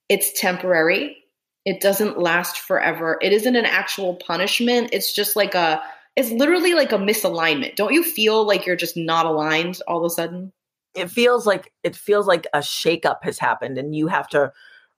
[0.09, 1.16] It's temporary.
[1.64, 3.18] It doesn't last forever.
[3.22, 4.91] It isn't an actual punishment.
[4.93, 5.83] It's just like a,
[6.16, 7.77] it's literally like a misalignment.
[7.77, 10.53] Don't you feel like you're just not aligned all of a sudden?
[10.97, 14.53] It feels like it feels like a shakeup has happened and you have to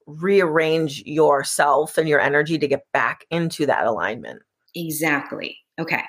[0.06, 4.42] rearrange yourself and your energy to get back into that alignment.
[4.74, 5.58] Exactly.
[5.78, 6.02] Okay.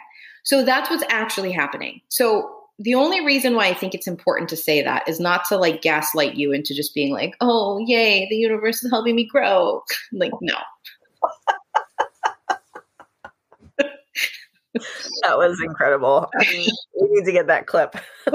[0.43, 2.01] So that's what's actually happening.
[2.07, 5.57] So the only reason why I think it's important to say that is not to
[5.57, 9.83] like gaslight you into just being like, oh, yay, the universe is helping me grow.
[10.13, 10.55] like, no.
[15.23, 16.29] that was incredible.
[16.39, 16.71] we
[17.01, 17.95] need to get that clip.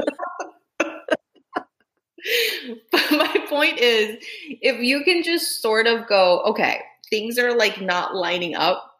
[2.92, 4.16] but my point is
[4.48, 8.90] if you can just sort of go, okay, things are like not lining up.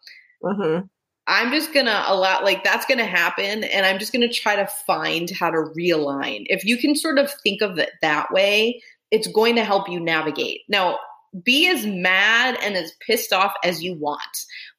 [0.43, 0.87] Mm-hmm.
[1.27, 5.31] I'm just gonna allow, like, that's gonna happen, and I'm just gonna try to find
[5.31, 6.45] how to realign.
[6.47, 10.01] If you can sort of think of it that way, it's going to help you
[10.01, 10.63] navigate.
[10.69, 10.99] Now,
[11.43, 14.21] be as mad and as pissed off as you want,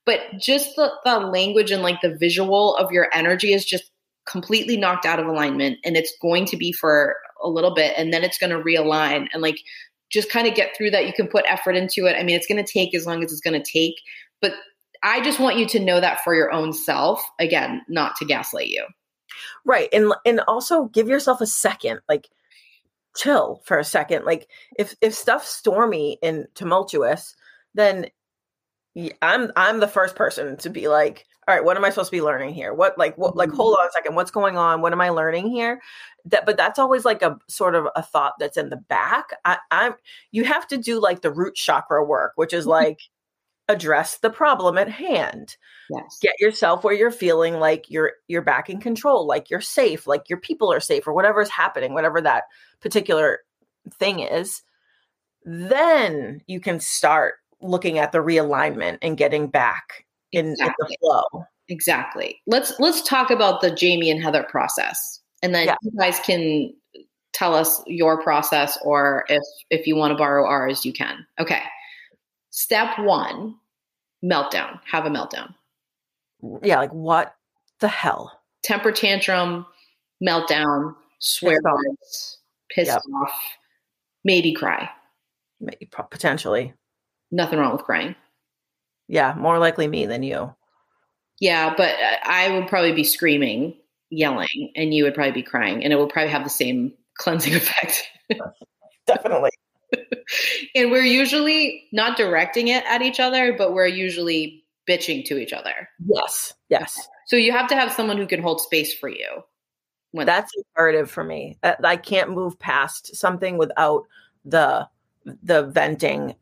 [0.06, 3.90] but just the, the language and like the visual of your energy is just
[4.26, 8.14] completely knocked out of alignment, and it's going to be for a little bit, and
[8.14, 9.60] then it's gonna realign and like
[10.10, 11.08] just kind of get through that.
[11.08, 12.16] You can put effort into it.
[12.16, 13.96] I mean, it's gonna take as long as it's gonna take,
[14.42, 14.54] but
[15.04, 17.22] I just want you to know that for your own self.
[17.40, 18.86] Again, not to gaslight you.
[19.66, 19.90] Right.
[19.94, 22.00] And and also give yourself a second.
[22.10, 22.30] Like
[23.16, 24.26] chill for a second.
[24.26, 27.36] Like if if stuff's stormy and tumultuous,
[27.74, 28.08] then
[29.22, 32.18] I'm I'm the first person to be like, all right, what am I supposed to
[32.18, 32.74] be learning here?
[32.74, 33.82] What like what like hold mm-hmm.
[33.82, 34.82] on a second, what's going on?
[34.82, 35.80] What am I learning here?
[36.26, 39.28] That but that's always like a sort of a thought that's in the back.
[39.46, 39.94] I, I'm
[40.32, 42.72] you have to do like the root chakra work, which is mm-hmm.
[42.72, 43.00] like
[43.68, 45.56] address the problem at hand.
[45.90, 46.18] Yes.
[46.20, 50.30] Get yourself where you're feeling like you're you're back in control, like you're safe, like
[50.30, 52.46] your people are safe or whatever is happening, whatever that
[52.82, 53.40] particular
[54.00, 54.64] thing is.
[55.44, 60.05] Then you can start looking at the realignment and getting back
[60.36, 60.74] in, exactly.
[60.80, 61.46] in the flow.
[61.68, 62.42] Exactly.
[62.46, 65.20] Let's let's talk about the Jamie and Heather process.
[65.42, 65.76] And then yeah.
[65.82, 66.74] you guys can
[67.34, 71.26] tell us your process or if if you want to borrow ours, you can.
[71.40, 71.62] Okay.
[72.52, 73.56] Step one,
[74.24, 74.80] meltdown.
[74.90, 75.54] Have a meltdown.
[76.62, 77.36] Yeah, like what
[77.80, 78.40] the hell?
[78.64, 79.66] Temper tantrum,
[80.24, 82.38] meltdown, swear words,
[82.70, 83.02] pissed yep.
[83.22, 83.34] off,
[84.24, 84.90] maybe cry.
[85.60, 86.74] Maybe, potentially.
[87.32, 88.16] Nothing wrong with crying.
[89.08, 90.54] Yeah, more likely me than you.
[91.40, 93.76] Yeah, but uh, I would probably be screaming,
[94.10, 97.56] yelling, and you would probably be crying, and it would probably have the same cleansing
[97.56, 98.04] effect.
[99.08, 99.52] Definitely.
[100.76, 105.54] and we're usually not directing it at each other, but we're usually bitching to each
[105.54, 105.90] other.
[106.06, 106.54] Yes.
[106.70, 107.08] Yes.
[107.28, 109.44] So you have to have someone who can hold space for you.
[110.14, 111.58] That's imperative for me.
[111.62, 114.04] I can't move past something without
[114.46, 114.88] the
[115.26, 116.36] the venting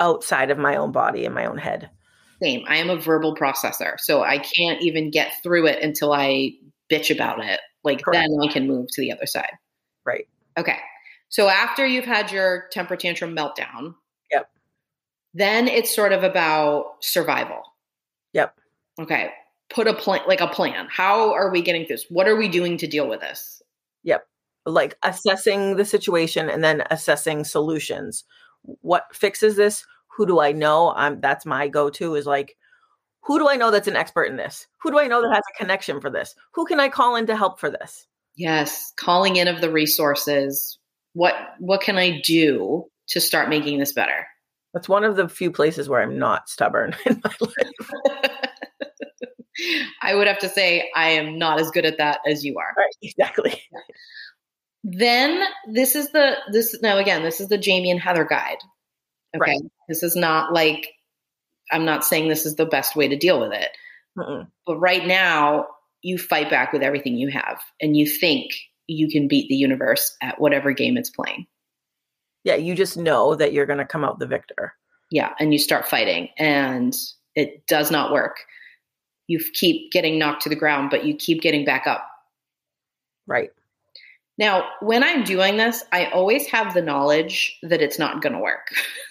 [0.00, 1.90] outside of my own body and my own head.
[2.42, 2.64] Same.
[2.68, 6.52] I am a verbal processor, so I can't even get through it until I
[6.90, 7.60] bitch about it.
[7.84, 8.28] Like Correct.
[8.28, 9.52] then I can move to the other side.
[10.04, 10.28] Right.
[10.56, 10.78] Okay.
[11.28, 13.94] So after you've had your temper tantrum meltdown,
[14.30, 14.48] yep.
[15.34, 17.62] Then it's sort of about survival.
[18.32, 18.54] Yep.
[19.00, 19.30] Okay.
[19.70, 20.88] Put a plan like a plan.
[20.90, 22.06] How are we getting through this?
[22.08, 23.62] What are we doing to deal with this?
[24.04, 24.26] Yep.
[24.64, 28.24] Like assessing the situation and then assessing solutions.
[28.62, 29.86] What fixes this?
[30.18, 30.92] Who do I know?
[30.94, 32.56] I'm that's my go-to is like
[33.22, 34.66] who do I know that's an expert in this?
[34.82, 36.34] Who do I know that has a connection for this?
[36.54, 38.06] Who can I call in to help for this?
[38.36, 40.78] Yes, calling in of the resources,
[41.12, 44.26] what what can I do to start making this better?
[44.74, 48.32] That's one of the few places where I'm not stubborn in my life.
[50.02, 52.74] I would have to say I am not as good at that as you are.
[52.76, 53.62] Right, exactly.
[54.82, 58.58] Then this is the this now again, this is the Jamie and Heather guide.
[59.36, 59.52] Okay.
[59.52, 59.60] Right.
[59.88, 60.88] This is not like
[61.70, 63.70] I'm not saying this is the best way to deal with it.
[64.16, 64.48] Mm-mm.
[64.66, 65.66] But right now,
[66.02, 68.52] you fight back with everything you have and you think
[68.86, 71.46] you can beat the universe at whatever game it's playing.
[72.44, 74.74] Yeah, you just know that you're going to come out the victor.
[75.10, 76.96] Yeah, and you start fighting and
[77.34, 78.36] it does not work.
[79.26, 82.08] You keep getting knocked to the ground, but you keep getting back up.
[83.26, 83.50] Right.
[84.38, 88.38] Now, when I'm doing this, I always have the knowledge that it's not going to
[88.38, 88.68] work.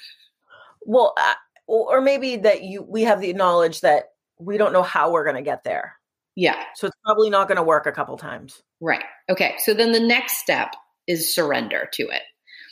[0.88, 1.34] well, uh,
[1.68, 4.06] or maybe that you we have the knowledge that
[4.40, 5.96] we don't know how we're going to get there.
[6.36, 6.64] Yeah.
[6.76, 8.62] So it's probably not going to work a couple times.
[8.80, 9.04] Right.
[9.30, 9.56] Okay.
[9.60, 10.76] So then the next step
[11.08, 12.22] is surrender to it.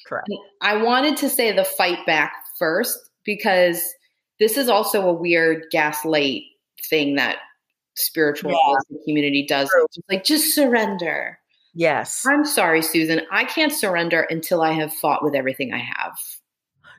[0.08, 0.30] Correct.
[0.62, 3.84] I wanted to say the fight back first because
[4.40, 6.44] this is also a weird gaslight
[6.90, 7.38] thing that
[7.96, 8.98] spiritual yeah.
[9.06, 9.68] community does.
[9.94, 11.40] Just like just surrender.
[11.74, 12.24] Yes.
[12.26, 13.22] I'm sorry, Susan.
[13.32, 16.18] I can't surrender until I have fought with everything I have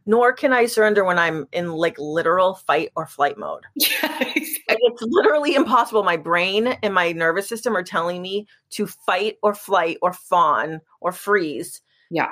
[0.07, 3.65] nor can I surrender when I'm in like literal fight or flight mode.
[3.77, 4.63] Yeah, exactly.
[4.69, 6.03] like it's literally impossible.
[6.03, 10.81] My brain and my nervous system are telling me to fight or flight or fawn
[11.01, 11.83] or freeze.
[12.11, 12.31] Yeah.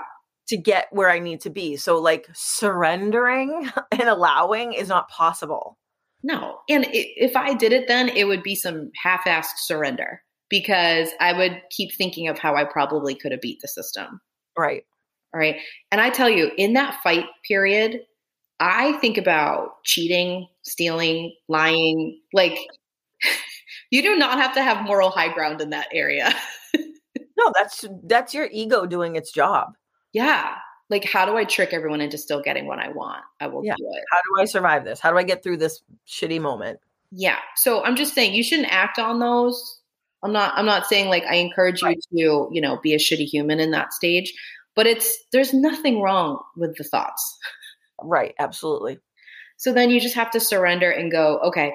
[0.49, 1.77] To get where I need to be.
[1.77, 5.79] So, like, surrendering and allowing is not possible.
[6.23, 6.59] No.
[6.69, 11.33] And if I did it, then it would be some half assed surrender because I
[11.33, 14.21] would keep thinking of how I probably could have beat the system.
[14.57, 14.85] Right.
[15.35, 15.57] All right.
[15.91, 18.01] And I tell you, in that fight period,
[18.61, 22.21] I think about cheating, stealing, lying.
[22.33, 22.57] Like,
[23.91, 26.33] you do not have to have moral high ground in that area.
[27.37, 29.75] no, that's that's your ego doing its job.
[30.13, 30.55] Yeah.
[30.91, 33.23] Like how do I trick everyone into still getting what I want?
[33.41, 33.75] I will Yeah.
[33.77, 34.05] do it.
[34.13, 35.01] How do I survive this?
[35.01, 36.79] How do I get through this shitty moment?
[37.11, 37.39] Yeah.
[37.57, 39.81] So I'm just saying you shouldn't act on those.
[40.23, 43.27] I'm not I'm not saying like I encourage you to, you know, be a shitty
[43.27, 44.33] human in that stage,
[44.77, 47.39] but it's there's nothing wrong with the thoughts.
[48.03, 48.99] Right, absolutely.
[49.57, 51.75] So then you just have to surrender and go, okay,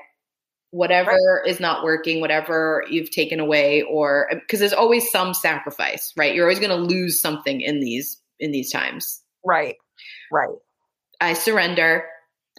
[0.72, 6.36] whatever is not working, whatever you've taken away or because there's always some sacrifice, right?
[6.36, 9.22] You're always going to lose something in these in these times.
[9.44, 9.76] Right.
[10.32, 10.56] Right.
[11.22, 12.06] I surrender.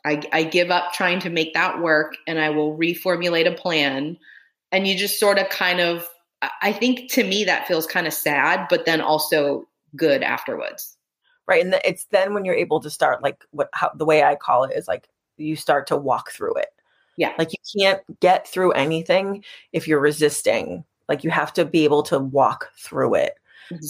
[0.04, 4.16] I, I give up trying to make that work and I will reformulate a plan.
[4.72, 6.08] And you just sort of kind of,
[6.42, 9.66] I- I think to me that feels kind of sad, but then also
[9.96, 10.96] good afterwards.
[11.46, 11.64] Right.
[11.64, 14.64] And it's then when you're able to start like what how the way I call
[14.64, 16.68] it is like you start to walk through it.
[17.16, 17.32] Yeah.
[17.38, 20.84] Like you can't get through anything if you're resisting.
[21.08, 23.34] Like you have to be able to walk through it.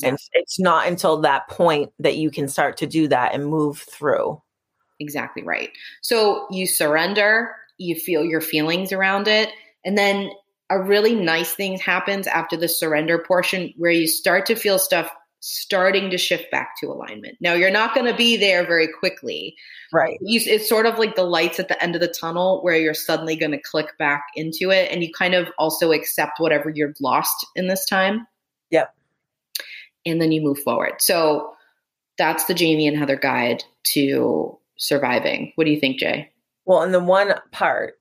[0.03, 3.79] And it's not until that point that you can start to do that and move
[3.79, 4.41] through.
[4.99, 5.71] Exactly right.
[6.03, 9.49] So you surrender, you feel your feelings around it,
[9.85, 10.31] and then
[10.69, 15.11] a really nice thing happens after the surrender portion where you start to feel stuff
[15.41, 17.37] starting to shift back to alignment.
[17.41, 19.57] Now you're not going to be there very quickly.
[19.93, 20.19] Right.
[20.21, 22.95] You, it's sort of like the lights at the end of the tunnel where you're
[22.95, 27.01] suddenly going to click back into it and you kind of also accept whatever you've
[27.01, 28.27] lost in this time.
[28.71, 28.95] Yep.
[30.07, 30.95] And then you move forward.
[30.99, 31.53] So
[32.19, 33.65] that's the Jamie and Heather guide
[33.95, 35.53] to surviving.
[35.55, 36.31] What do you think, Jay?
[36.67, 37.95] Well, and the one part,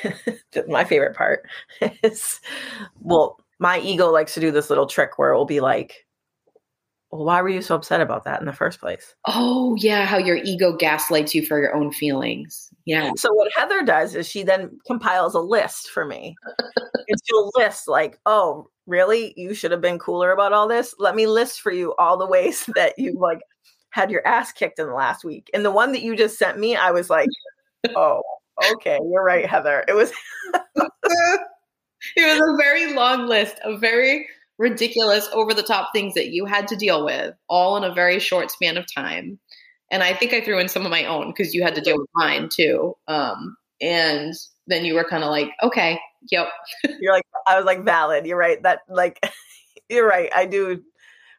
[0.68, 1.48] my favorite part
[2.02, 2.40] is,
[3.00, 6.03] well, my ego likes to do this little trick where it will be like,
[7.14, 9.14] well, why were you so upset about that in the first place?
[9.24, 12.70] Oh, yeah, how your ego gaslights you for your own feelings.
[12.86, 13.12] Yeah.
[13.16, 16.34] So what Heather does is she then compiles a list for me.
[17.08, 19.32] and she'll list like, oh, really?
[19.36, 20.92] You should have been cooler about all this.
[20.98, 23.42] Let me list for you all the ways that you like
[23.90, 25.48] had your ass kicked in the last week.
[25.54, 27.28] And the one that you just sent me, I was like,
[27.94, 28.22] oh,
[28.72, 29.84] okay, you're right, Heather.
[29.86, 30.10] It was
[30.74, 30.80] it
[32.16, 34.26] was a very long list a very
[34.58, 38.18] ridiculous, over the top things that you had to deal with, all in a very
[38.18, 39.38] short span of time.
[39.90, 41.98] And I think I threw in some of my own because you had to deal
[41.98, 42.94] with mine too.
[43.06, 44.34] Um, and
[44.66, 46.00] then you were kind of like, okay,
[46.30, 46.48] yep.
[47.00, 48.26] you're like I was like valid.
[48.26, 48.62] You're right.
[48.62, 49.20] That like
[49.88, 50.30] you're right.
[50.34, 50.82] I do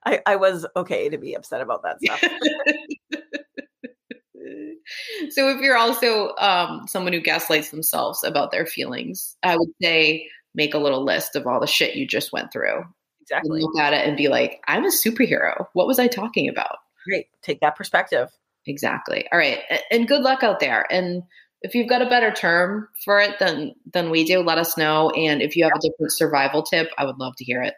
[0.06, 2.22] I, I was okay to be upset about that stuff.
[5.32, 10.30] so if you're also um, someone who gaslights themselves about their feelings, I would say
[10.54, 12.84] make a little list of all the shit you just went through.
[13.32, 13.62] And exactly.
[13.62, 15.68] look at it and be like, I'm a superhero.
[15.74, 16.78] What was I talking about?
[17.08, 17.28] Great.
[17.42, 18.30] Take that perspective.
[18.68, 19.28] Exactly.
[19.32, 19.60] All right.
[19.92, 20.86] And good luck out there.
[20.92, 21.24] And
[21.62, 25.10] if you've got a better term for it than than we do, let us know.
[25.12, 27.74] And if you have a different survival tip, I would love to hear it.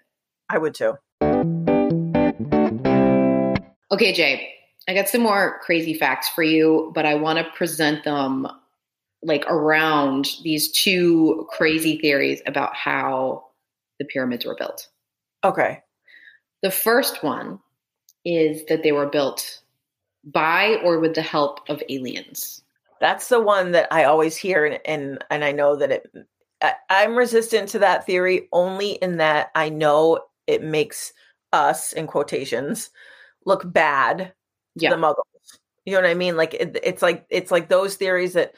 [0.50, 0.94] I would too.
[3.90, 4.54] Okay, Jay,
[4.88, 8.48] I got some more crazy facts for you, but I want to present them
[9.24, 13.46] like around these two crazy theories about how
[14.00, 14.88] the pyramids were built.
[15.48, 15.82] Okay.
[16.62, 17.60] The first one
[18.26, 19.62] is that they were built
[20.26, 22.64] by or with the help of aliens.
[23.00, 26.12] That's the one that I always hear and and, and I know that it
[26.62, 31.14] I, I'm resistant to that theory only in that I know it makes
[31.54, 32.90] us in quotations
[33.46, 34.34] look bad to
[34.76, 34.90] Yeah.
[34.90, 35.60] the muggles.
[35.86, 36.36] You know what I mean?
[36.36, 38.54] Like it, it's like it's like those theories that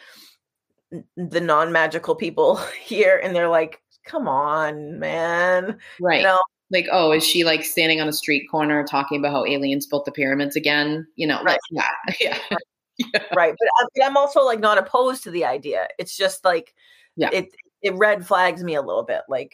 [1.15, 6.17] the non-magical people hear and they're like, "Come on, man." Right.
[6.21, 6.39] You know,
[6.71, 10.05] like, oh, is she like standing on a street corner talking about how aliens built
[10.05, 11.07] the pyramids again?
[11.15, 11.57] You know, Right.
[11.71, 12.37] like, yeah.
[13.13, 13.23] Yeah.
[13.33, 16.73] right but I- but i'm also like not opposed to the idea it's just like
[17.15, 17.29] Yeah.
[17.31, 17.47] it
[17.81, 19.53] it red flags me a little bit like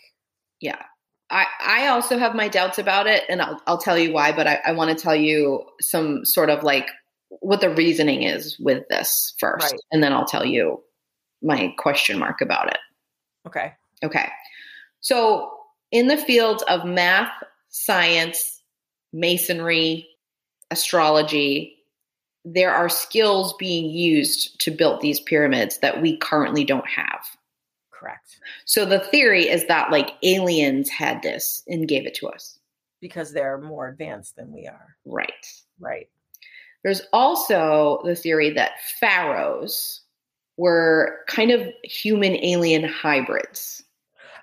[0.62, 0.82] Yeah.
[1.30, 4.46] I, I also have my doubts about it, and I'll, I'll tell you why, but
[4.48, 6.88] I, I want to tell you some sort of like
[7.30, 9.80] what the reasoning is with this first, Right.
[9.92, 10.84] and then I'll tell you
[11.44, 12.78] my question mark about it.
[13.48, 14.28] okay Okay.
[15.02, 15.52] So,
[15.92, 17.32] in the fields of math,
[17.70, 18.62] science,
[19.14, 20.08] masonry,
[20.72, 21.78] astrology,
[22.44, 27.26] there are skills being used to build these pyramids that we currently don't have.
[27.92, 32.60] correct So the theory is that like aliens had this and gave it to us.
[33.02, 35.46] because they're more advanced than we are Right.
[35.80, 36.08] right
[36.84, 40.02] There's also the theory that pharaohs
[40.58, 43.84] were kind of human alien hybrids.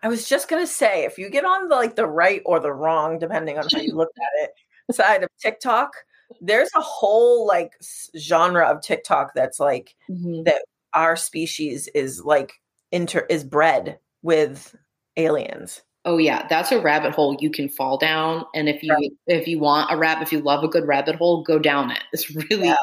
[0.02, 2.72] I was just gonna say if you get on the like the right or the
[2.72, 5.92] wrong depending on how you look at it side of tiktok
[6.40, 7.72] there's a whole like
[8.18, 10.46] genre of tiktok that's like Mhm.
[10.94, 12.54] our species is like
[12.90, 14.76] inter is bred with
[15.16, 15.82] aliens.
[16.04, 18.44] Oh yeah, that's a rabbit hole you can fall down.
[18.54, 19.10] And if you right.
[19.28, 22.02] if you want a rabbit, if you love a good rabbit hole, go down it.
[22.12, 22.76] It's really yeah.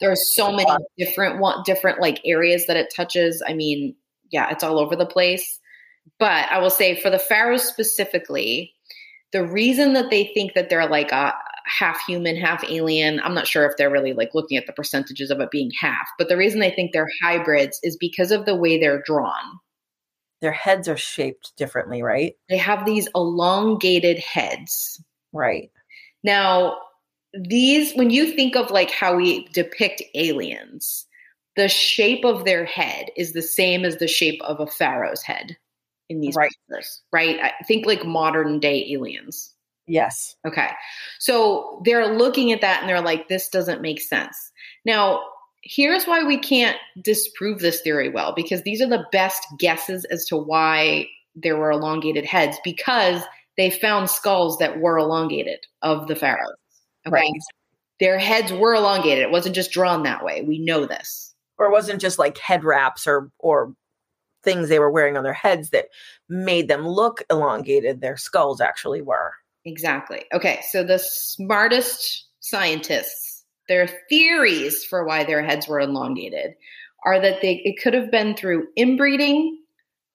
[0.00, 3.42] there are so many different one different like areas that it touches.
[3.46, 3.94] I mean,
[4.30, 5.58] yeah, it's all over the place.
[6.18, 8.74] But I will say for the pharaohs specifically,
[9.32, 11.34] the reason that they think that they're like a
[11.64, 15.30] half human, half alien, I'm not sure if they're really like looking at the percentages
[15.30, 18.56] of it being half, but the reason they think they're hybrids is because of the
[18.56, 19.58] way they're drawn
[20.40, 22.34] their heads are shaped differently, right?
[22.48, 25.02] They have these elongated heads.
[25.32, 25.70] Right.
[26.22, 26.76] Now,
[27.34, 31.06] these, when you think of like how we depict aliens,
[31.56, 35.56] the shape of their head is the same as the shape of a pharaoh's head
[36.08, 36.50] in these right.
[36.68, 37.38] pictures, right?
[37.40, 39.54] I think like modern day aliens.
[39.86, 40.36] Yes.
[40.46, 40.68] Okay.
[41.18, 44.52] So they're looking at that and they're like, this doesn't make sense.
[44.84, 45.22] Now,
[45.62, 50.24] here's why we can't disprove this theory well because these are the best guesses as
[50.26, 53.22] to why there were elongated heads because
[53.56, 56.54] they found skulls that were elongated of the pharaohs.
[57.06, 57.14] Okay.
[57.14, 57.32] Right.
[57.98, 59.24] Their heads were elongated.
[59.24, 60.42] It wasn't just drawn that way.
[60.42, 61.34] We know this.
[61.58, 63.74] Or it wasn't just like head wraps or or
[64.42, 65.86] things they were wearing on their heads that
[66.28, 68.00] made them look elongated.
[68.00, 69.32] Their skulls actually were.
[69.64, 70.24] Exactly.
[70.32, 70.60] Okay.
[70.70, 73.28] So the smartest scientists
[73.68, 76.54] their theories for why their heads were elongated
[77.04, 79.58] are that they it could have been through inbreeding,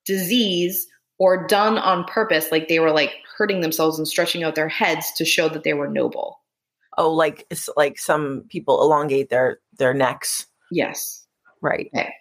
[0.05, 0.87] disease,
[1.19, 5.11] or done on purpose, like they were like hurting themselves and stretching out their heads
[5.13, 6.39] to show that they were noble.
[6.97, 10.47] Oh, like it's like some people elongate their their necks.
[10.71, 11.25] Yes.
[11.61, 11.89] Right.
[11.95, 12.13] Okay.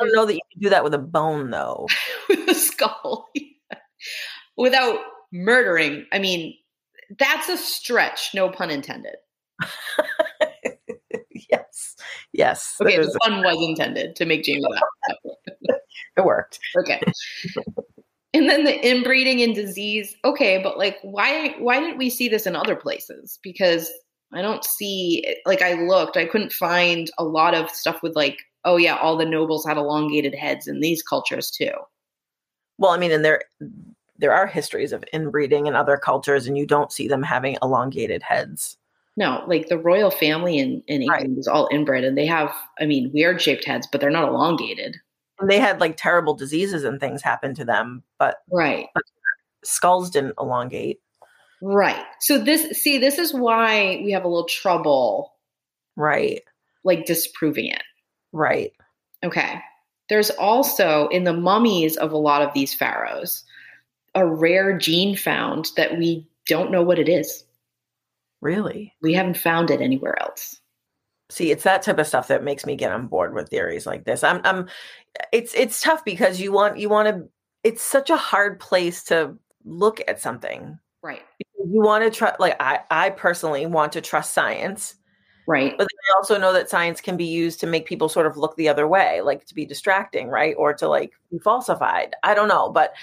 [0.00, 1.86] I don't know that you can do that with a bone though.
[2.28, 3.28] with a skull.
[4.56, 4.98] Without
[5.32, 6.06] murdering.
[6.12, 6.54] I mean,
[7.18, 9.16] that's a stretch, no pun intended.
[11.50, 11.96] yes.
[12.32, 12.76] Yes.
[12.80, 14.82] Okay, the pun was intended to make Jamie laugh.
[16.16, 16.58] it worked.
[16.78, 17.00] Okay.
[18.32, 20.14] And then the inbreeding and disease.
[20.24, 23.38] Okay, but like why why didn't we see this in other places?
[23.42, 23.90] Because
[24.32, 28.38] I don't see like I looked, I couldn't find a lot of stuff with like,
[28.64, 31.72] oh yeah, all the nobles had elongated heads in these cultures too.
[32.78, 33.42] Well, I mean, and there
[34.18, 38.22] there are histories of inbreeding in other cultures, and you don't see them having elongated
[38.22, 38.76] heads.
[39.16, 41.38] No, like the royal family in, in England right.
[41.38, 44.96] is all inbred and they have, I mean, weird shaped heads, but they're not elongated.
[45.40, 48.86] And they had like terrible diseases and things happen to them, but right.
[48.94, 49.02] But
[49.64, 51.00] skulls didn't elongate.
[51.60, 52.02] Right.
[52.20, 55.34] So this see, this is why we have a little trouble.
[55.96, 56.42] Right.
[56.84, 57.82] Like disproving it.
[58.32, 58.72] Right.
[59.24, 59.60] Okay.
[60.08, 63.44] There's also in the mummies of a lot of these pharaohs
[64.14, 67.44] a rare gene found that we don't know what it is.
[68.40, 68.94] Really?
[69.02, 70.60] We haven't found it anywhere else.
[71.28, 74.04] See, it's that type of stuff that makes me get on board with theories like
[74.04, 74.24] this.
[74.24, 74.68] I'm I'm
[75.32, 77.28] it's it's tough because you want you want to
[77.62, 80.78] it's such a hard place to look at something.
[81.02, 81.22] Right.
[81.38, 84.96] You want to trust like I I personally want to trust science.
[85.50, 85.76] Right.
[85.76, 88.54] But I also know that science can be used to make people sort of look
[88.54, 90.54] the other way, like to be distracting, right?
[90.56, 92.14] Or to like be falsified.
[92.22, 92.94] I don't know, but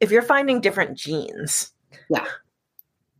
[0.00, 1.70] if you're finding different genes.
[2.10, 2.26] Yeah.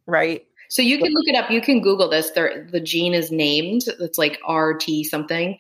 [0.06, 0.46] Right?
[0.68, 1.48] So you can look it up.
[1.48, 2.30] You can Google this.
[2.32, 3.82] The gene is named.
[4.00, 5.58] It's like RT something.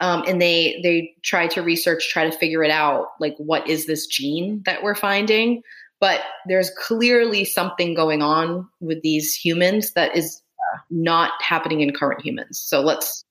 [0.00, 3.08] Um, and they they try to research, try to figure it out.
[3.20, 5.62] Like, what is this gene that we're finding?
[6.00, 10.42] But there's clearly something going on with these humans that is
[10.90, 12.60] not happening in current humans.
[12.60, 13.24] So let's.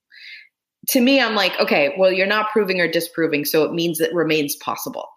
[0.92, 4.14] To me, I'm like, okay, well, you're not proving or disproving, so it means it
[4.14, 5.10] remains possible.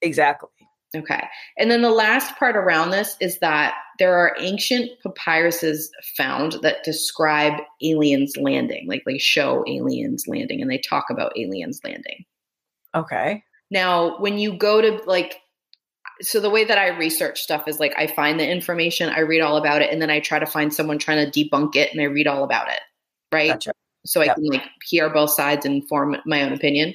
[0.00, 0.50] Exactly.
[0.96, 1.26] Okay.
[1.58, 6.84] And then the last part around this is that there are ancient papyruses found that
[6.84, 12.24] describe aliens landing, like they show aliens landing and they talk about aliens landing.
[12.94, 13.42] Okay.
[13.70, 15.40] Now, when you go to like,
[16.20, 19.40] so the way that I research stuff is like I find the information, I read
[19.40, 22.00] all about it, and then I try to find someone trying to debunk it and
[22.00, 22.80] I read all about it.
[23.32, 23.52] Right.
[23.52, 23.72] Gotcha.
[24.06, 24.36] So I yep.
[24.36, 26.94] can like hear both sides and form my own opinion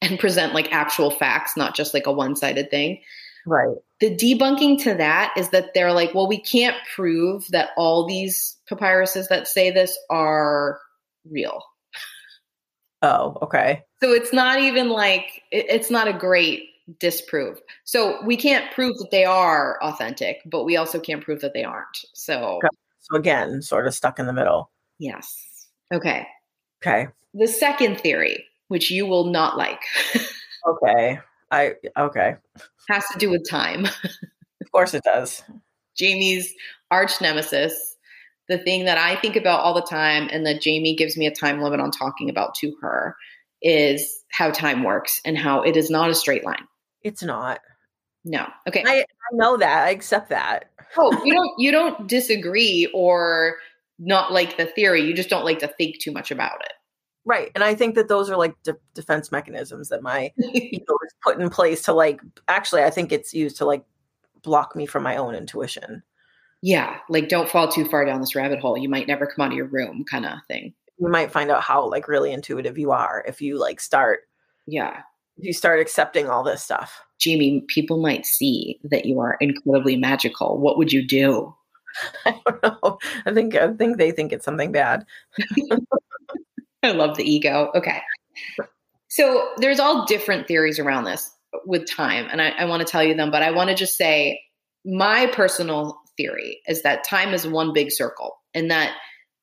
[0.00, 3.00] and present like actual facts, not just like a one sided thing.
[3.46, 3.76] Right.
[4.00, 8.56] The debunking to that is that they're like, well, we can't prove that all these
[8.70, 10.78] papyruses that say this are
[11.28, 11.62] real.
[13.02, 13.82] Oh, okay.
[14.02, 16.64] So it's not even like, it's not a great
[16.98, 17.60] disprove.
[17.84, 21.64] So we can't prove that they are authentic, but we also can't prove that they
[21.64, 21.98] aren't.
[22.14, 22.60] So,
[23.00, 24.70] so again, sort of stuck in the middle.
[24.98, 25.68] Yes.
[25.92, 26.26] Okay.
[26.82, 27.08] Okay.
[27.34, 29.82] The second theory which you will not like.
[30.66, 31.18] okay.
[31.50, 32.36] I okay.
[32.88, 33.86] Has to do with time.
[34.60, 35.42] of course it does.
[35.96, 36.54] Jamie's
[36.90, 37.96] arch nemesis,
[38.48, 41.34] the thing that I think about all the time and that Jamie gives me a
[41.34, 43.16] time limit on talking about to her
[43.60, 46.66] is how time works and how it is not a straight line.
[47.02, 47.60] It's not.
[48.24, 48.46] No.
[48.68, 48.82] Okay.
[48.86, 49.86] I, I know that.
[49.86, 50.70] I accept that.
[50.96, 53.56] oh, you don't you don't disagree or
[53.98, 55.02] not like the theory.
[55.02, 56.72] You just don't like to think too much about it.
[57.24, 57.50] Right.
[57.54, 61.40] And I think that those are like de- defense mechanisms that my ego is put
[61.40, 63.84] in place to like actually I think it's used to like
[64.42, 66.02] block me from my own intuition.
[66.62, 68.76] Yeah, like don't fall too far down this rabbit hole.
[68.76, 70.74] You might never come out of your room kind of thing.
[70.98, 74.20] You might find out how like really intuitive you are if you like start
[74.66, 75.02] Yeah.
[75.38, 77.02] You start accepting all this stuff.
[77.18, 80.58] Jamie, people might see that you are incredibly magical.
[80.58, 81.54] What would you do?
[82.26, 82.98] I don't know.
[83.26, 85.04] I think I think they think it's something bad.
[86.82, 87.70] I love the ego.
[87.74, 88.00] Okay.
[89.08, 91.30] So there's all different theories around this
[91.64, 93.96] with time, and I, I want to tell you them, but I want to just
[93.96, 94.40] say
[94.84, 98.94] my personal theory is that time is one big circle and that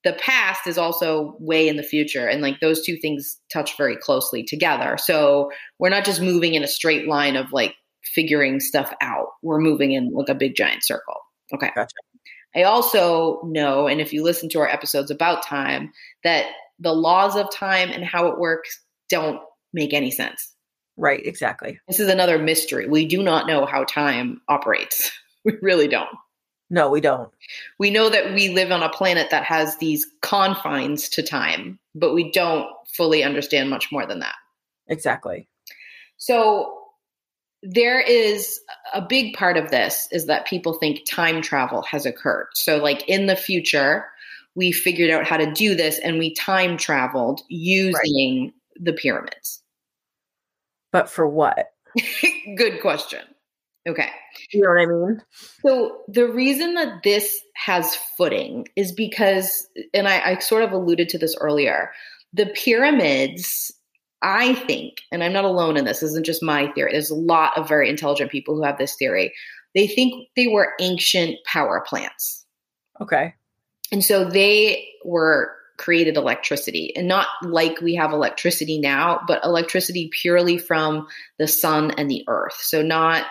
[0.06, 2.28] the past is also way in the future.
[2.28, 4.98] And like those two things touch very closely together.
[4.98, 9.60] So we're not just moving in a straight line of like figuring stuff out, we're
[9.60, 11.16] moving in like a big giant circle.
[11.54, 11.72] Okay.
[11.76, 11.92] Gotcha.
[12.56, 15.92] I also know, and if you listen to our episodes about time,
[16.24, 16.46] that
[16.80, 19.42] the laws of time and how it works don't
[19.74, 20.54] make any sense.
[20.98, 21.80] Right, exactly.
[21.88, 22.88] This is another mystery.
[22.88, 25.12] We do not know how time operates.
[25.46, 26.10] We really don't.
[26.70, 27.32] No, we don't.
[27.78, 32.14] We know that we live on a planet that has these confines to time, but
[32.14, 34.36] we don't fully understand much more than that.
[34.88, 35.48] Exactly.
[36.18, 36.86] So
[37.62, 38.60] there is
[38.94, 42.48] a big part of this is that people think time travel has occurred.
[42.54, 44.06] So like in the future,
[44.56, 49.62] we figured out how to do this and we time traveled using the pyramids.
[50.92, 51.74] But for what?
[52.56, 53.22] Good question.
[53.88, 54.10] Okay.
[54.52, 55.22] You know what I mean?
[55.62, 61.10] So the reason that this has footing is because, and I, I sort of alluded
[61.10, 61.92] to this earlier,
[62.34, 63.72] the pyramids,
[64.22, 66.94] I think, and I'm not alone in this, this isn't just my theory.
[66.94, 69.34] There's a lot of very intelligent people who have this theory.
[69.76, 72.44] They think they were ancient power plants.
[73.00, 73.36] Okay.
[73.92, 80.10] And so they were created electricity and not like we have electricity now, but electricity
[80.12, 81.08] purely from
[81.38, 82.56] the sun and the earth.
[82.60, 83.26] So not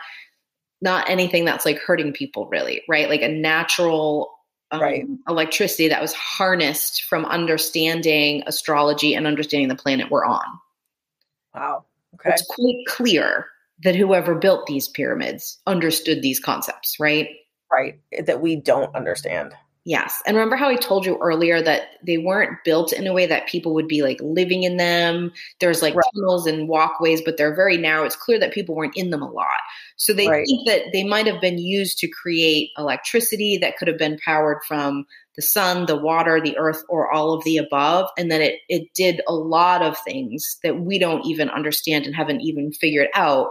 [0.85, 3.09] not anything that's like hurting people really, right?
[3.09, 4.30] Like a natural
[4.70, 5.05] um, Right.
[5.28, 10.45] electricity that was harnessed from understanding astrology and understanding the planet we're on.
[11.55, 11.85] Wow.
[12.14, 12.30] Okay.
[12.30, 13.47] It's quite clear
[13.82, 17.28] that whoever built these pyramids understood these concepts, right?
[17.72, 18.01] Right.
[18.26, 19.55] That we don't understand.
[19.87, 20.22] Yes.
[20.26, 23.47] And remember how I told you earlier that they weren't built in a way that
[23.47, 25.30] people would be like living in them.
[25.61, 26.07] There's like Right.
[26.14, 28.05] tunnels and walkways, but they're very narrow.
[28.05, 29.47] It's clear that people weren't in them a lot.
[29.97, 30.47] So they Right.
[30.47, 34.64] think that they might have been used to create electricity that could have been powered
[34.66, 35.05] from
[35.37, 38.09] the sun, the water, the earth, or all of the above.
[38.16, 42.16] And that it it did a lot of things that we don't even understand and
[42.16, 43.49] haven't even figured out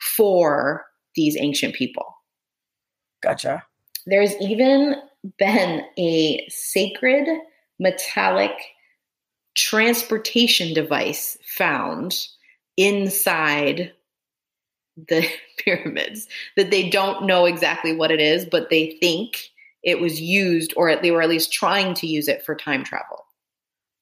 [0.00, 0.84] for
[1.14, 2.16] these ancient people.
[3.22, 3.64] Gotcha.
[4.06, 4.96] There's even
[5.38, 7.28] been a sacred
[7.78, 8.52] metallic
[9.54, 12.26] transportation device found
[12.76, 13.92] inside
[15.08, 15.26] the
[15.58, 19.50] pyramids that they don't know exactly what it is, but they think
[19.82, 23.26] it was used or they were at least trying to use it for time travel.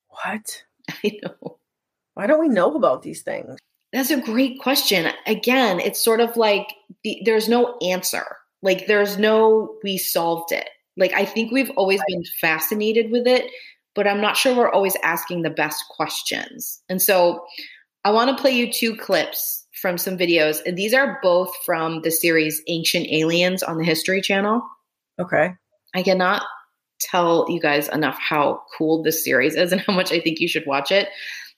[0.09, 0.63] What?
[1.05, 1.59] I know.
[2.15, 3.57] Why don't we know about these things?
[3.93, 5.13] That's a great question.
[5.27, 8.25] Again, it's sort of like the, there's no answer.
[8.63, 10.69] Like there's no we solved it.
[10.97, 13.51] Like I think we've always been fascinated with it,
[13.95, 16.83] but I'm not sure we're always asking the best questions.
[16.89, 17.45] And so
[18.05, 20.61] I want to play you two clips from some videos.
[20.65, 24.63] And these are both from the series Ancient Aliens on the History Channel.
[25.19, 25.55] Okay.
[25.95, 26.43] I cannot
[27.01, 30.49] tell you guys enough how cool this series is and how much I think you
[30.49, 31.09] should watch it.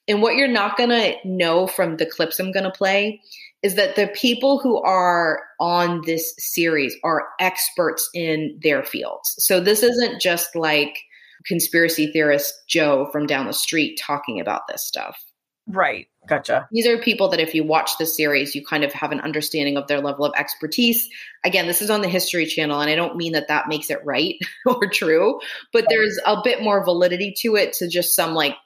[0.09, 3.21] And what you're not going to know from the clips I'm going to play
[3.63, 9.35] is that the people who are on this series are experts in their fields.
[9.39, 10.99] So this isn't just like
[11.47, 15.23] conspiracy theorist Joe from down the street talking about this stuff.
[15.69, 16.09] Right.
[16.29, 16.69] Gotcha.
[16.73, 19.77] These are people that if you watch the series, you kind of have an understanding
[19.77, 21.09] of their level of expertise.
[21.45, 24.05] Again, this is on the History Channel, and I don't mean that that makes it
[24.05, 24.35] right
[24.67, 25.41] or true,
[25.73, 28.57] but there's a bit more validity to it to just some like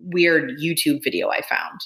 [0.00, 1.80] weird YouTube video I found.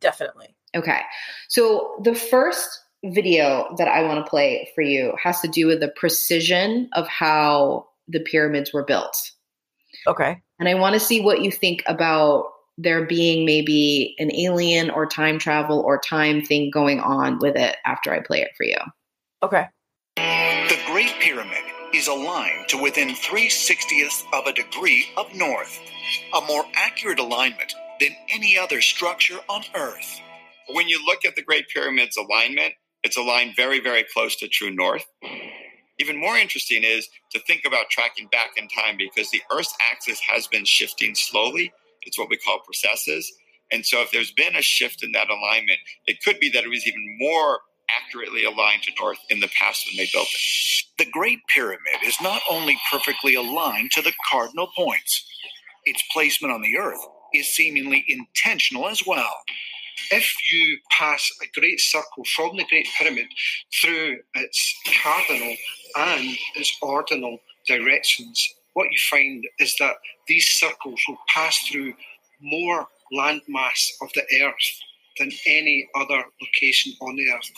[0.00, 0.56] Definitely.
[0.74, 1.00] Okay.
[1.48, 5.80] So the first video that I want to play for you has to do with
[5.80, 9.16] the precision of how the pyramids were built.
[10.06, 10.40] Okay.
[10.58, 12.46] And I want to see what you think about
[12.78, 17.76] there being maybe an alien or time travel or time thing going on with it
[17.84, 18.78] after I play it for you.
[19.42, 19.66] Okay.
[20.16, 25.78] The Great Pyramid is aligned to within 3 60ths of a degree of north,
[26.34, 30.20] a more accurate alignment than any other structure on Earth.
[30.74, 34.70] When you look at the Great Pyramid's alignment, It's aligned very, very close to true
[34.70, 35.06] north.
[36.00, 40.20] Even more interesting is to think about tracking back in time because the Earth's axis
[40.20, 41.72] has been shifting slowly.
[42.02, 43.32] It's what we call precesses.
[43.72, 46.68] And so, if there's been a shift in that alignment, it could be that it
[46.70, 47.60] was even more
[47.90, 50.40] accurately aligned to north in the past when they built it.
[50.98, 55.24] The Great Pyramid is not only perfectly aligned to the cardinal points,
[55.84, 57.00] its placement on the Earth
[57.34, 59.34] is seemingly intentional as well.
[60.10, 63.26] If you pass a great circle from the Great Pyramid
[63.80, 65.56] through its cardinal
[65.96, 69.96] and its ordinal directions, what you find is that
[70.28, 71.94] these circles will pass through
[72.40, 74.80] more landmass of the Earth
[75.18, 77.50] than any other location on Earth.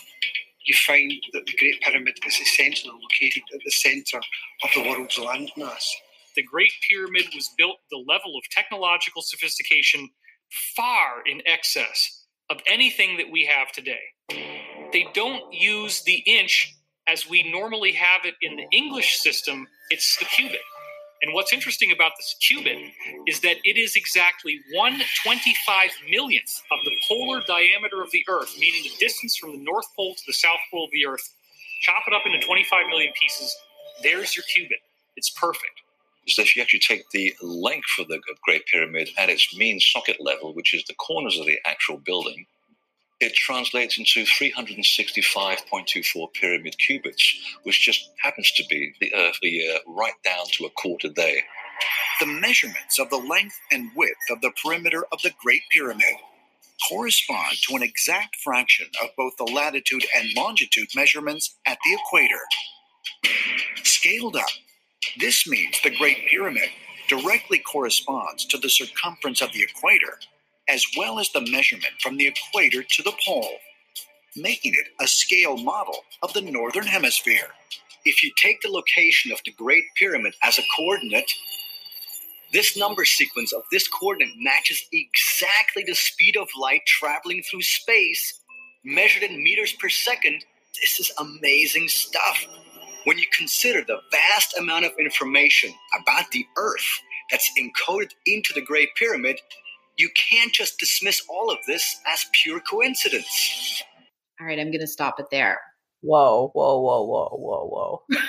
[0.67, 4.21] You find that the Great Pyramid is essentially located at the centre
[4.65, 5.89] of the world's landmass.
[6.37, 10.11] The Great Pyramid was built the level of technological sophistication
[10.77, 14.01] far in excess of anything that we have today.
[14.93, 16.75] They don't use the inch
[17.07, 20.61] as we normally have it in the English system, it's the cubit.
[21.23, 22.77] And what's interesting about this cubit
[23.27, 28.83] is that it is exactly 125 millionth of the polar diameter of the Earth, meaning
[28.83, 31.29] the distance from the North Pole to the South Pole of the Earth.
[31.83, 33.57] Chop it up into 25 million pieces.
[34.03, 34.79] There's your cubit.
[35.17, 35.84] It's perfect.
[36.27, 39.81] Is that if you actually take the length of the Great Pyramid at its mean
[39.81, 42.47] socket level, which is the corners of the actual building,
[43.21, 49.79] it translates into 365.24 pyramid cubits, which just happens to be the Earth a year
[49.87, 51.43] right down to a quarter day.
[52.21, 56.15] The measurements of the length and width of the perimeter of the Great Pyramid
[56.89, 62.41] correspond to an exact fraction of both the latitude and longitude measurements at the equator.
[63.83, 64.49] Scaled up,
[65.19, 66.71] this means the Great Pyramid
[67.09, 70.19] directly corresponds to the circumference of the equator
[70.69, 73.59] as well as the measurement from the equator to the pole,
[74.37, 77.49] making it a scale model of the Northern Hemisphere.
[78.05, 81.31] If you take the location of the Great Pyramid as a coordinate,
[82.53, 88.41] this number sequence of this coordinate matches exactly the speed of light traveling through space,
[88.85, 90.45] measured in meters per second.
[90.81, 92.47] This is amazing stuff.
[93.05, 97.01] When you consider the vast amount of information about the Earth
[97.31, 99.39] that's encoded into the Great Pyramid,
[99.99, 103.83] you can't just dismiss all of this as pure coincidence.
[104.41, 105.61] All right, I'm going to stop it there.
[106.01, 108.21] Whoa, whoa, whoa, whoa, whoa, whoa.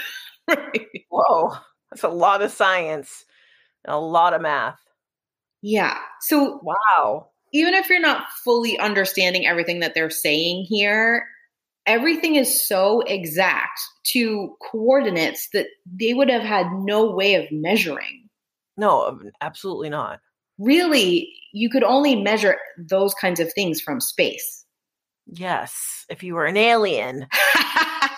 [0.55, 0.87] right.
[1.09, 1.53] Whoa.
[1.91, 3.25] That's a lot of science
[3.85, 4.79] and a lot of math.
[5.61, 5.97] Yeah.
[6.21, 7.29] So, wow.
[7.53, 11.25] Even if you're not fully understanding everything that they're saying here,
[11.85, 18.29] everything is so exact to coordinates that they would have had no way of measuring.
[18.77, 20.19] No, absolutely not
[20.57, 24.65] really you could only measure those kinds of things from space.
[25.27, 27.27] Yes, if you were an alien.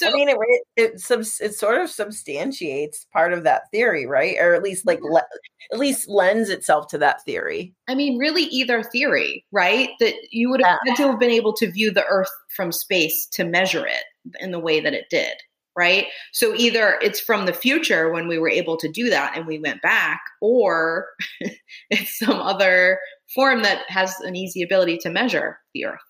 [0.00, 0.36] so I mean, it
[0.76, 4.36] it, it it sort of substantiates part of that theory, right?
[4.38, 5.12] Or at least like mm-hmm.
[5.12, 5.26] le-
[5.72, 7.74] at least lends itself to that theory.
[7.88, 9.90] I mean, really, either theory, right?
[10.00, 10.92] That you would have yeah.
[10.92, 14.04] had to have been able to view the Earth from space to measure it
[14.40, 15.34] in the way that it did
[15.76, 16.06] right?
[16.32, 19.58] So either it's from the future when we were able to do that and we
[19.58, 21.06] went back, or
[21.90, 22.98] it's some other
[23.34, 26.00] form that has an easy ability to measure the earth.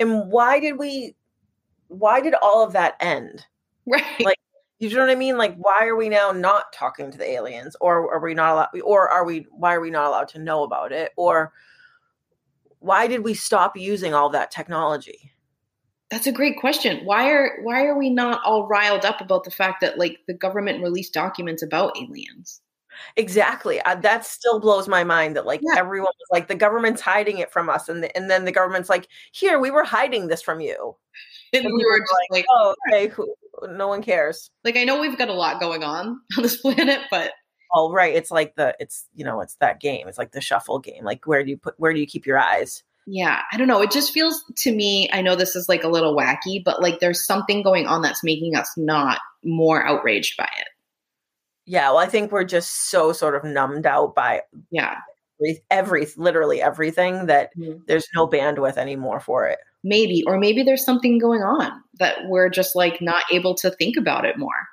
[0.00, 1.14] And why did we
[1.88, 3.46] why did all of that end?
[3.86, 4.04] Right.
[4.20, 4.38] Like
[4.78, 5.38] you know what I mean?
[5.38, 7.76] Like why are we now not talking to the aliens?
[7.80, 10.64] Or are we not allowed or are we why are we not allowed to know
[10.64, 11.12] about it?
[11.16, 11.52] Or
[12.80, 15.32] why did we stop using all that technology?
[16.10, 17.04] That's a great question.
[17.04, 20.34] Why are why are we not all riled up about the fact that like the
[20.34, 22.60] government released documents about aliens?
[23.16, 23.80] Exactly.
[23.82, 25.78] Uh, that still blows my mind that like yeah.
[25.78, 28.88] everyone was like the government's hiding it from us and the, and then the government's
[28.88, 30.96] like, "Here, we were hiding this from you."
[31.52, 33.32] And, and we were just like, like "Oh, okay, who,
[33.68, 37.00] no one cares." Like I know we've got a lot going on on this planet,
[37.10, 37.32] but
[37.74, 38.14] Oh, right.
[38.14, 40.08] It's like the it's you know, it's that game.
[40.08, 41.04] It's like the shuffle game.
[41.04, 42.82] Like where do you put where do you keep your eyes?
[43.06, 43.82] Yeah, I don't know.
[43.82, 46.98] It just feels to me, I know this is like a little wacky, but like
[46.98, 50.68] there's something going on that's making us not more outraged by it.
[51.66, 54.96] Yeah, well, I think we're just so sort of numbed out by yeah,
[55.40, 57.78] every, every literally everything that mm-hmm.
[57.86, 59.58] there's no bandwidth anymore for it.
[59.88, 61.70] Maybe, or maybe there's something going on
[62.00, 64.66] that we're just like not able to think about it more.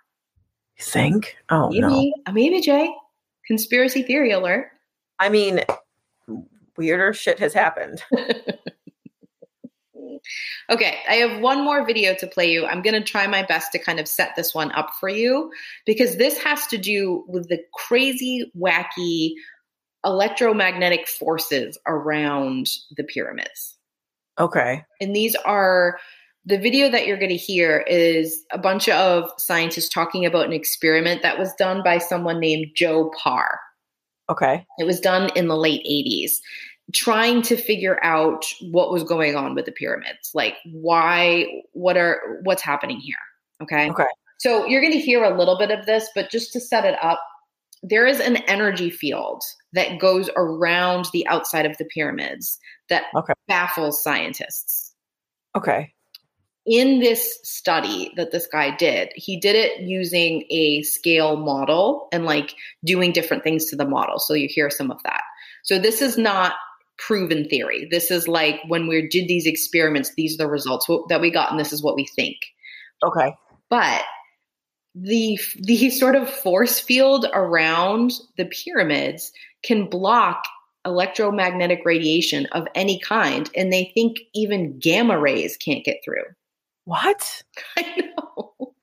[0.79, 1.37] think?
[1.49, 2.91] Oh maybe, no, uh, maybe Jay.
[3.45, 4.71] Conspiracy theory alert.
[5.19, 5.61] I mean,
[6.75, 8.01] weirder shit has happened.
[10.69, 12.65] okay, I have one more video to play you.
[12.65, 15.51] I'm going to try my best to kind of set this one up for you
[15.85, 19.33] because this has to do with the crazy, wacky
[20.05, 23.77] electromagnetic forces around the pyramids.
[24.39, 24.83] Okay.
[24.99, 25.97] And these are
[26.45, 30.53] the video that you're going to hear is a bunch of scientists talking about an
[30.53, 33.59] experiment that was done by someone named Joe Parr.
[34.29, 34.65] Okay.
[34.77, 36.33] It was done in the late 80s,
[36.93, 40.31] trying to figure out what was going on with the pyramids.
[40.33, 43.15] Like why what are what's happening here?
[43.61, 43.89] Okay?
[43.89, 44.05] Okay.
[44.39, 46.97] So you're going to hear a little bit of this, but just to set it
[47.01, 47.21] up,
[47.83, 52.59] there is an energy field that goes around the outside of the pyramids
[52.89, 53.33] that Okay.
[53.47, 54.93] baffles scientists.
[55.55, 55.93] Okay.
[56.65, 62.23] In this study that this guy did, he did it using a scale model and
[62.25, 62.55] like
[62.85, 64.17] doing different things to the model.
[64.17, 65.21] So you hear some of that.
[65.63, 66.53] So this is not
[66.97, 67.87] proven theory.
[67.91, 71.51] This is like when we did these experiments, these are the results that we got,
[71.51, 72.37] and this is what we think
[73.03, 73.35] Okay.
[73.69, 74.03] but
[74.95, 79.31] the the sort of force field around the pyramids
[79.63, 80.43] can block
[80.85, 86.23] electromagnetic radiation of any kind and they think even gamma rays can't get through
[86.85, 87.43] What?
[87.77, 88.75] i know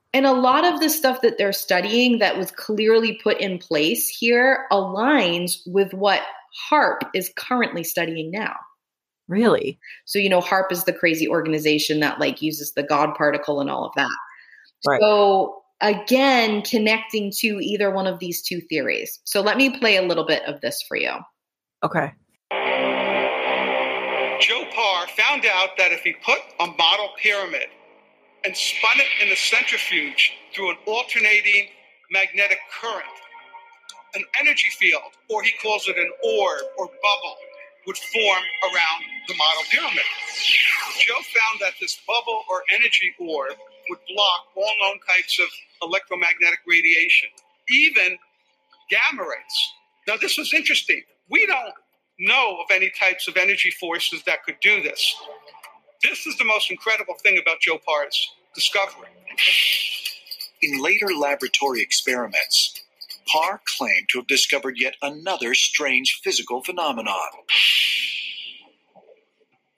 [0.14, 4.08] and a lot of the stuff that they're studying that was clearly put in place
[4.08, 6.22] here aligns with what
[6.70, 8.56] HAARP is currently studying now
[9.28, 9.78] really?
[10.06, 13.70] so, you know, HAARP is the crazy organization that like uses the God particle and
[13.70, 14.10] all of that.
[14.86, 15.00] Right.
[15.00, 19.20] So, again, connecting to either one of these two theories.
[19.24, 21.12] So, let me play a little bit of this for you.
[21.84, 22.12] Okay.
[24.40, 27.66] Joe Parr found out that if he put a model pyramid
[28.44, 31.68] and spun it in a centrifuge through an alternating
[32.10, 33.04] magnetic current,
[34.14, 37.36] an energy field, or he calls it an orb or bubble,
[37.86, 40.08] would form around the model pyramid.
[41.00, 43.56] Joe found that this bubble or energy orb
[43.90, 45.48] would block all known types of
[45.82, 47.28] electromagnetic radiation,
[47.70, 48.18] even
[48.90, 49.72] gamma rays.
[50.08, 51.02] Now, this was interesting.
[51.30, 51.74] We don't
[52.20, 55.14] know of any types of energy forces that could do this.
[56.02, 59.08] This is the most incredible thing about Joe Parr's discovery.
[60.62, 62.82] In later laboratory experiments,
[63.28, 67.16] Parr claimed to have discovered yet another strange physical phenomenon.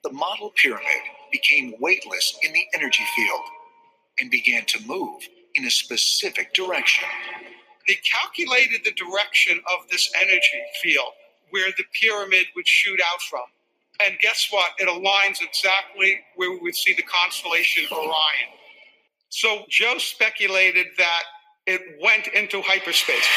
[0.03, 3.41] The model pyramid became weightless in the energy field
[4.19, 5.21] and began to move
[5.55, 7.07] in a specific direction.
[7.87, 11.13] They calculated the direction of this energy field
[11.49, 13.43] where the pyramid would shoot out from.
[14.05, 14.71] And guess what?
[14.79, 18.49] It aligns exactly where we would see the constellation Orion.
[19.29, 21.23] So Joe speculated that
[21.67, 23.27] it went into hyperspace.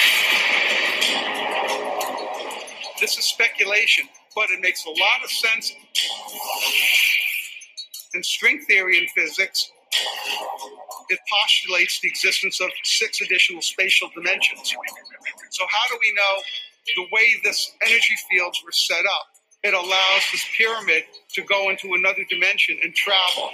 [3.00, 5.72] This is speculation, but it makes a lot of sense.
[8.14, 9.70] In string theory and physics,
[11.10, 14.74] it postulates the existence of six additional spatial dimensions.
[15.50, 16.42] So, how do we know
[16.96, 19.26] the way this energy fields were set up?
[19.62, 23.50] It allows this pyramid to go into another dimension and travel.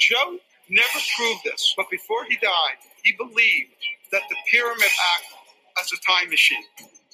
[0.00, 0.38] Joe
[0.68, 3.72] never proved this, but before he died, he believed
[4.10, 5.38] that the pyramid acted
[5.80, 6.64] as a time machine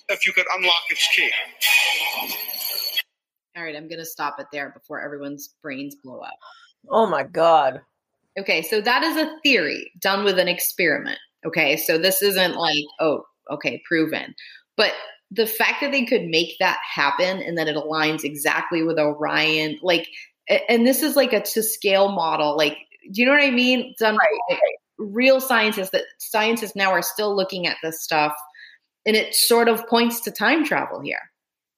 [0.09, 1.30] if you could unlock its key.
[3.59, 6.38] All right, I'm going to stop it there before everyone's brains blow up.
[6.88, 7.80] Oh my God.
[8.38, 11.18] Okay, so that is a theory done with an experiment.
[11.44, 14.32] Okay, so this isn't like, oh, okay, proven.
[14.76, 14.92] But
[15.32, 19.80] the fact that they could make that happen and that it aligns exactly with Orion,
[19.82, 20.06] like,
[20.68, 22.76] and this is like a to scale model, like,
[23.11, 23.92] do you know what I mean?
[23.98, 24.59] Done by
[24.98, 28.36] real scientists that scientists now are still looking at this stuff,
[29.04, 31.32] and it sort of points to time travel here.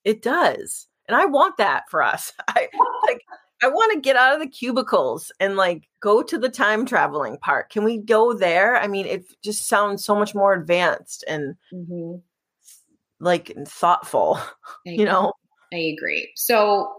[0.05, 0.89] It does.
[1.11, 2.33] And I want that for us.
[2.49, 2.69] I
[3.09, 3.23] like
[3.65, 7.37] I want to get out of the cubicles and like go to the time traveling
[7.39, 7.69] part.
[7.69, 8.77] Can we go there?
[8.77, 12.19] I mean, it just sounds so much more advanced and Mm-hmm.
[13.19, 14.39] like thoughtful,
[14.87, 15.33] you know?
[15.75, 16.31] I agree.
[16.37, 16.93] So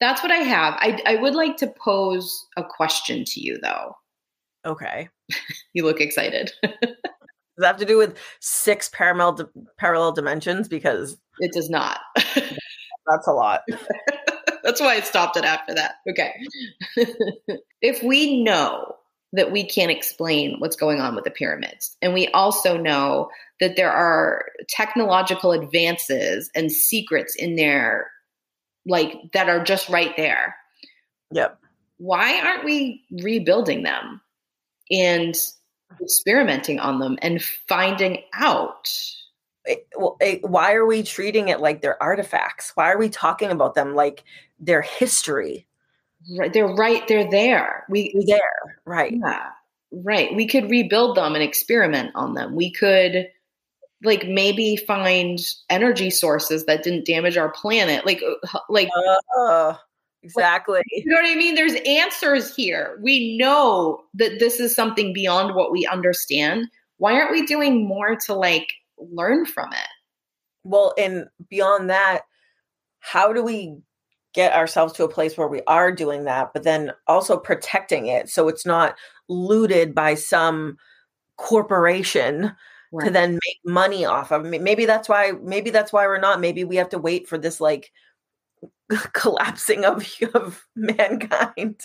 [0.00, 0.74] that's what I have.
[0.78, 3.96] I, I would like to pose a question to you, though.
[4.64, 5.08] Okay.
[5.74, 6.52] You look excited.
[6.62, 9.44] Does that have to do with six parallel di-
[9.76, 10.68] parallel dimensions?
[10.68, 11.98] Because it does not.
[13.06, 13.62] That's a lot.
[14.62, 15.96] that's why I stopped it after that.
[16.08, 16.32] Okay.
[17.80, 18.96] if we know
[19.32, 23.28] that we can't explain what's going on with the pyramids, and we also know
[23.60, 28.10] that there are technological advances and secrets in there,
[28.86, 30.56] like that are just right there.
[31.32, 31.58] Yep.
[31.98, 34.20] why aren't we rebuilding them
[34.90, 35.34] and
[36.00, 38.88] experimenting on them and finding out?
[39.66, 39.86] It-
[40.20, 42.72] it- why are we treating it like they're artifacts?
[42.74, 44.24] Why are we talking about them like
[44.58, 45.66] they're history?
[46.38, 47.06] Right, they're right.
[47.06, 47.84] They're there.
[47.88, 49.12] We there, right?
[49.12, 49.50] yeah,
[49.92, 50.34] right.
[50.34, 52.56] We could rebuild them and experiment on them.
[52.56, 53.28] We could
[54.02, 55.38] like maybe find
[55.70, 58.88] energy sources that didn't damage our planet like uh, like
[59.38, 59.74] uh,
[60.22, 65.12] exactly you know what i mean there's answers here we know that this is something
[65.12, 66.66] beyond what we understand
[66.98, 69.88] why aren't we doing more to like learn from it
[70.64, 72.22] well and beyond that
[73.00, 73.76] how do we
[74.34, 78.28] get ourselves to a place where we are doing that but then also protecting it
[78.28, 78.96] so it's not
[79.28, 80.76] looted by some
[81.36, 82.52] corporation
[82.92, 83.06] right.
[83.06, 84.44] to then make money off of.
[84.44, 85.32] Maybe that's why.
[85.42, 86.40] Maybe that's why we're not.
[86.40, 87.92] Maybe we have to wait for this like
[89.12, 91.80] collapsing of of mankind,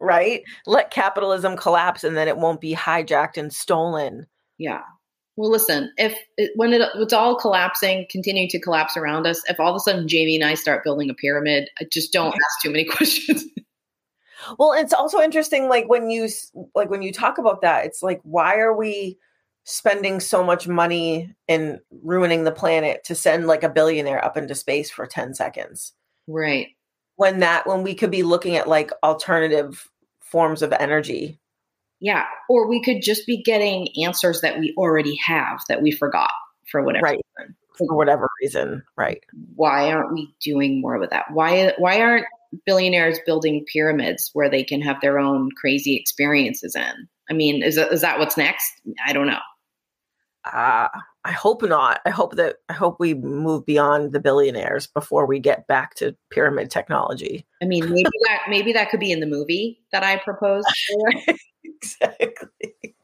[0.00, 0.42] right?
[0.66, 4.26] Let capitalism collapse, and then it won't be hijacked and stolen.
[4.58, 4.82] Yeah.
[5.36, 5.92] Well, listen.
[5.96, 9.76] If it, when it, it's all collapsing, continuing to collapse around us, if all of
[9.76, 12.84] a sudden Jamie and I start building a pyramid, I just don't ask too many
[12.90, 13.44] questions.
[14.58, 16.28] well, it's also interesting, like when you
[16.74, 19.18] like when you talk about that, it's like why are we
[19.64, 24.54] spending so much money and ruining the planet to send like a billionaire up into
[24.54, 25.92] space for 10 seconds.
[26.26, 26.68] Right.
[27.16, 29.88] When that when we could be looking at like alternative
[30.20, 31.38] forms of energy.
[32.02, 36.32] Yeah, or we could just be getting answers that we already have that we forgot
[36.70, 37.20] for whatever right.
[37.38, 37.56] reason.
[37.78, 39.22] For whatever reason, right.
[39.54, 41.26] Why aren't we doing more with that?
[41.32, 42.26] Why why aren't
[42.66, 47.08] billionaires building pyramids where they can have their own crazy experiences in?
[47.30, 48.70] I mean, is that, is that what's next?
[49.06, 49.38] I don't know
[50.44, 50.88] uh,
[51.24, 52.00] I hope not.
[52.04, 56.16] I hope that I hope we move beyond the billionaires before we get back to
[56.30, 57.46] pyramid technology.
[57.62, 60.66] I mean, maybe that maybe that could be in the movie that I proposed.
[61.64, 62.74] exactly.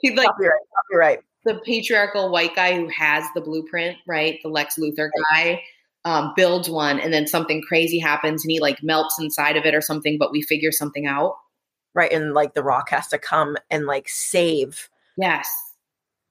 [0.00, 1.18] He's like copyright, copyright.
[1.44, 4.40] The patriarchal white guy who has the blueprint, right?
[4.42, 5.62] The Lex Luthor guy.
[6.04, 9.74] Um, builds one and then something crazy happens and he like melts inside of it
[9.74, 11.34] or something, but we figure something out.
[11.92, 12.10] Right.
[12.10, 14.88] And like the rock has to come and like save
[15.18, 15.67] Yes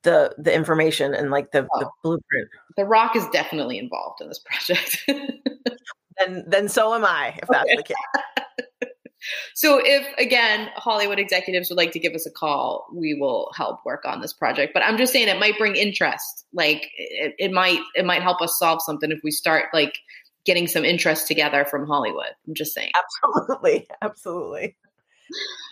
[0.08, 1.80] the the information and like the, oh.
[1.80, 2.48] the blueprint.
[2.78, 5.04] The Rock is definitely involved in this project.
[6.18, 7.76] then then so am I, if that's okay.
[7.76, 8.92] the case.
[9.54, 13.80] so if again Hollywood executives would like to give us a call, we will help
[13.86, 14.74] work on this project.
[14.74, 16.46] But I'm just saying it might bring interest.
[16.54, 19.98] Like it, it might it might help us solve something if we start like
[20.46, 22.32] getting some interest together from Hollywood.
[22.48, 22.92] I'm just saying.
[22.96, 23.86] Absolutely.
[24.02, 24.78] Absolutely.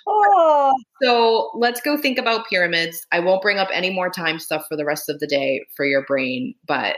[0.08, 0.74] Oh.
[1.01, 3.06] So let's go think about pyramids.
[3.12, 5.86] I won't bring up any more time stuff for the rest of the day for
[5.86, 6.97] your brain, but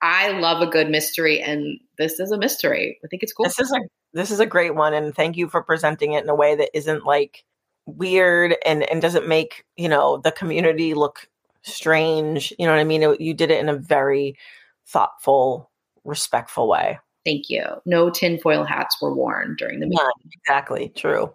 [0.00, 2.98] I love a good mystery, and this is a mystery.
[3.04, 3.46] I think it's cool.
[3.46, 3.80] This is a
[4.12, 6.70] this is a great one, and thank you for presenting it in a way that
[6.76, 7.44] isn't like
[7.86, 11.28] weird and and doesn't make you know the community look
[11.62, 12.52] strange.
[12.58, 13.02] You know what I mean?
[13.02, 14.36] It, you did it in a very
[14.86, 15.70] thoughtful,
[16.04, 16.98] respectful way.
[17.24, 17.64] Thank you.
[17.84, 20.06] No tinfoil hats were worn during the meeting.
[20.32, 20.92] exactly.
[20.94, 21.34] True.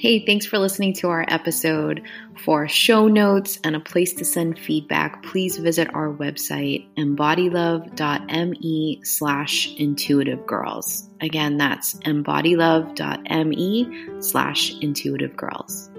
[0.00, 2.02] Hey, thanks for listening to our episode.
[2.42, 9.74] For show notes and a place to send feedback, please visit our website, embodylove.me slash
[9.76, 11.06] intuitive girls.
[11.20, 15.89] Again, that's embodylove.me slash intuitive girls.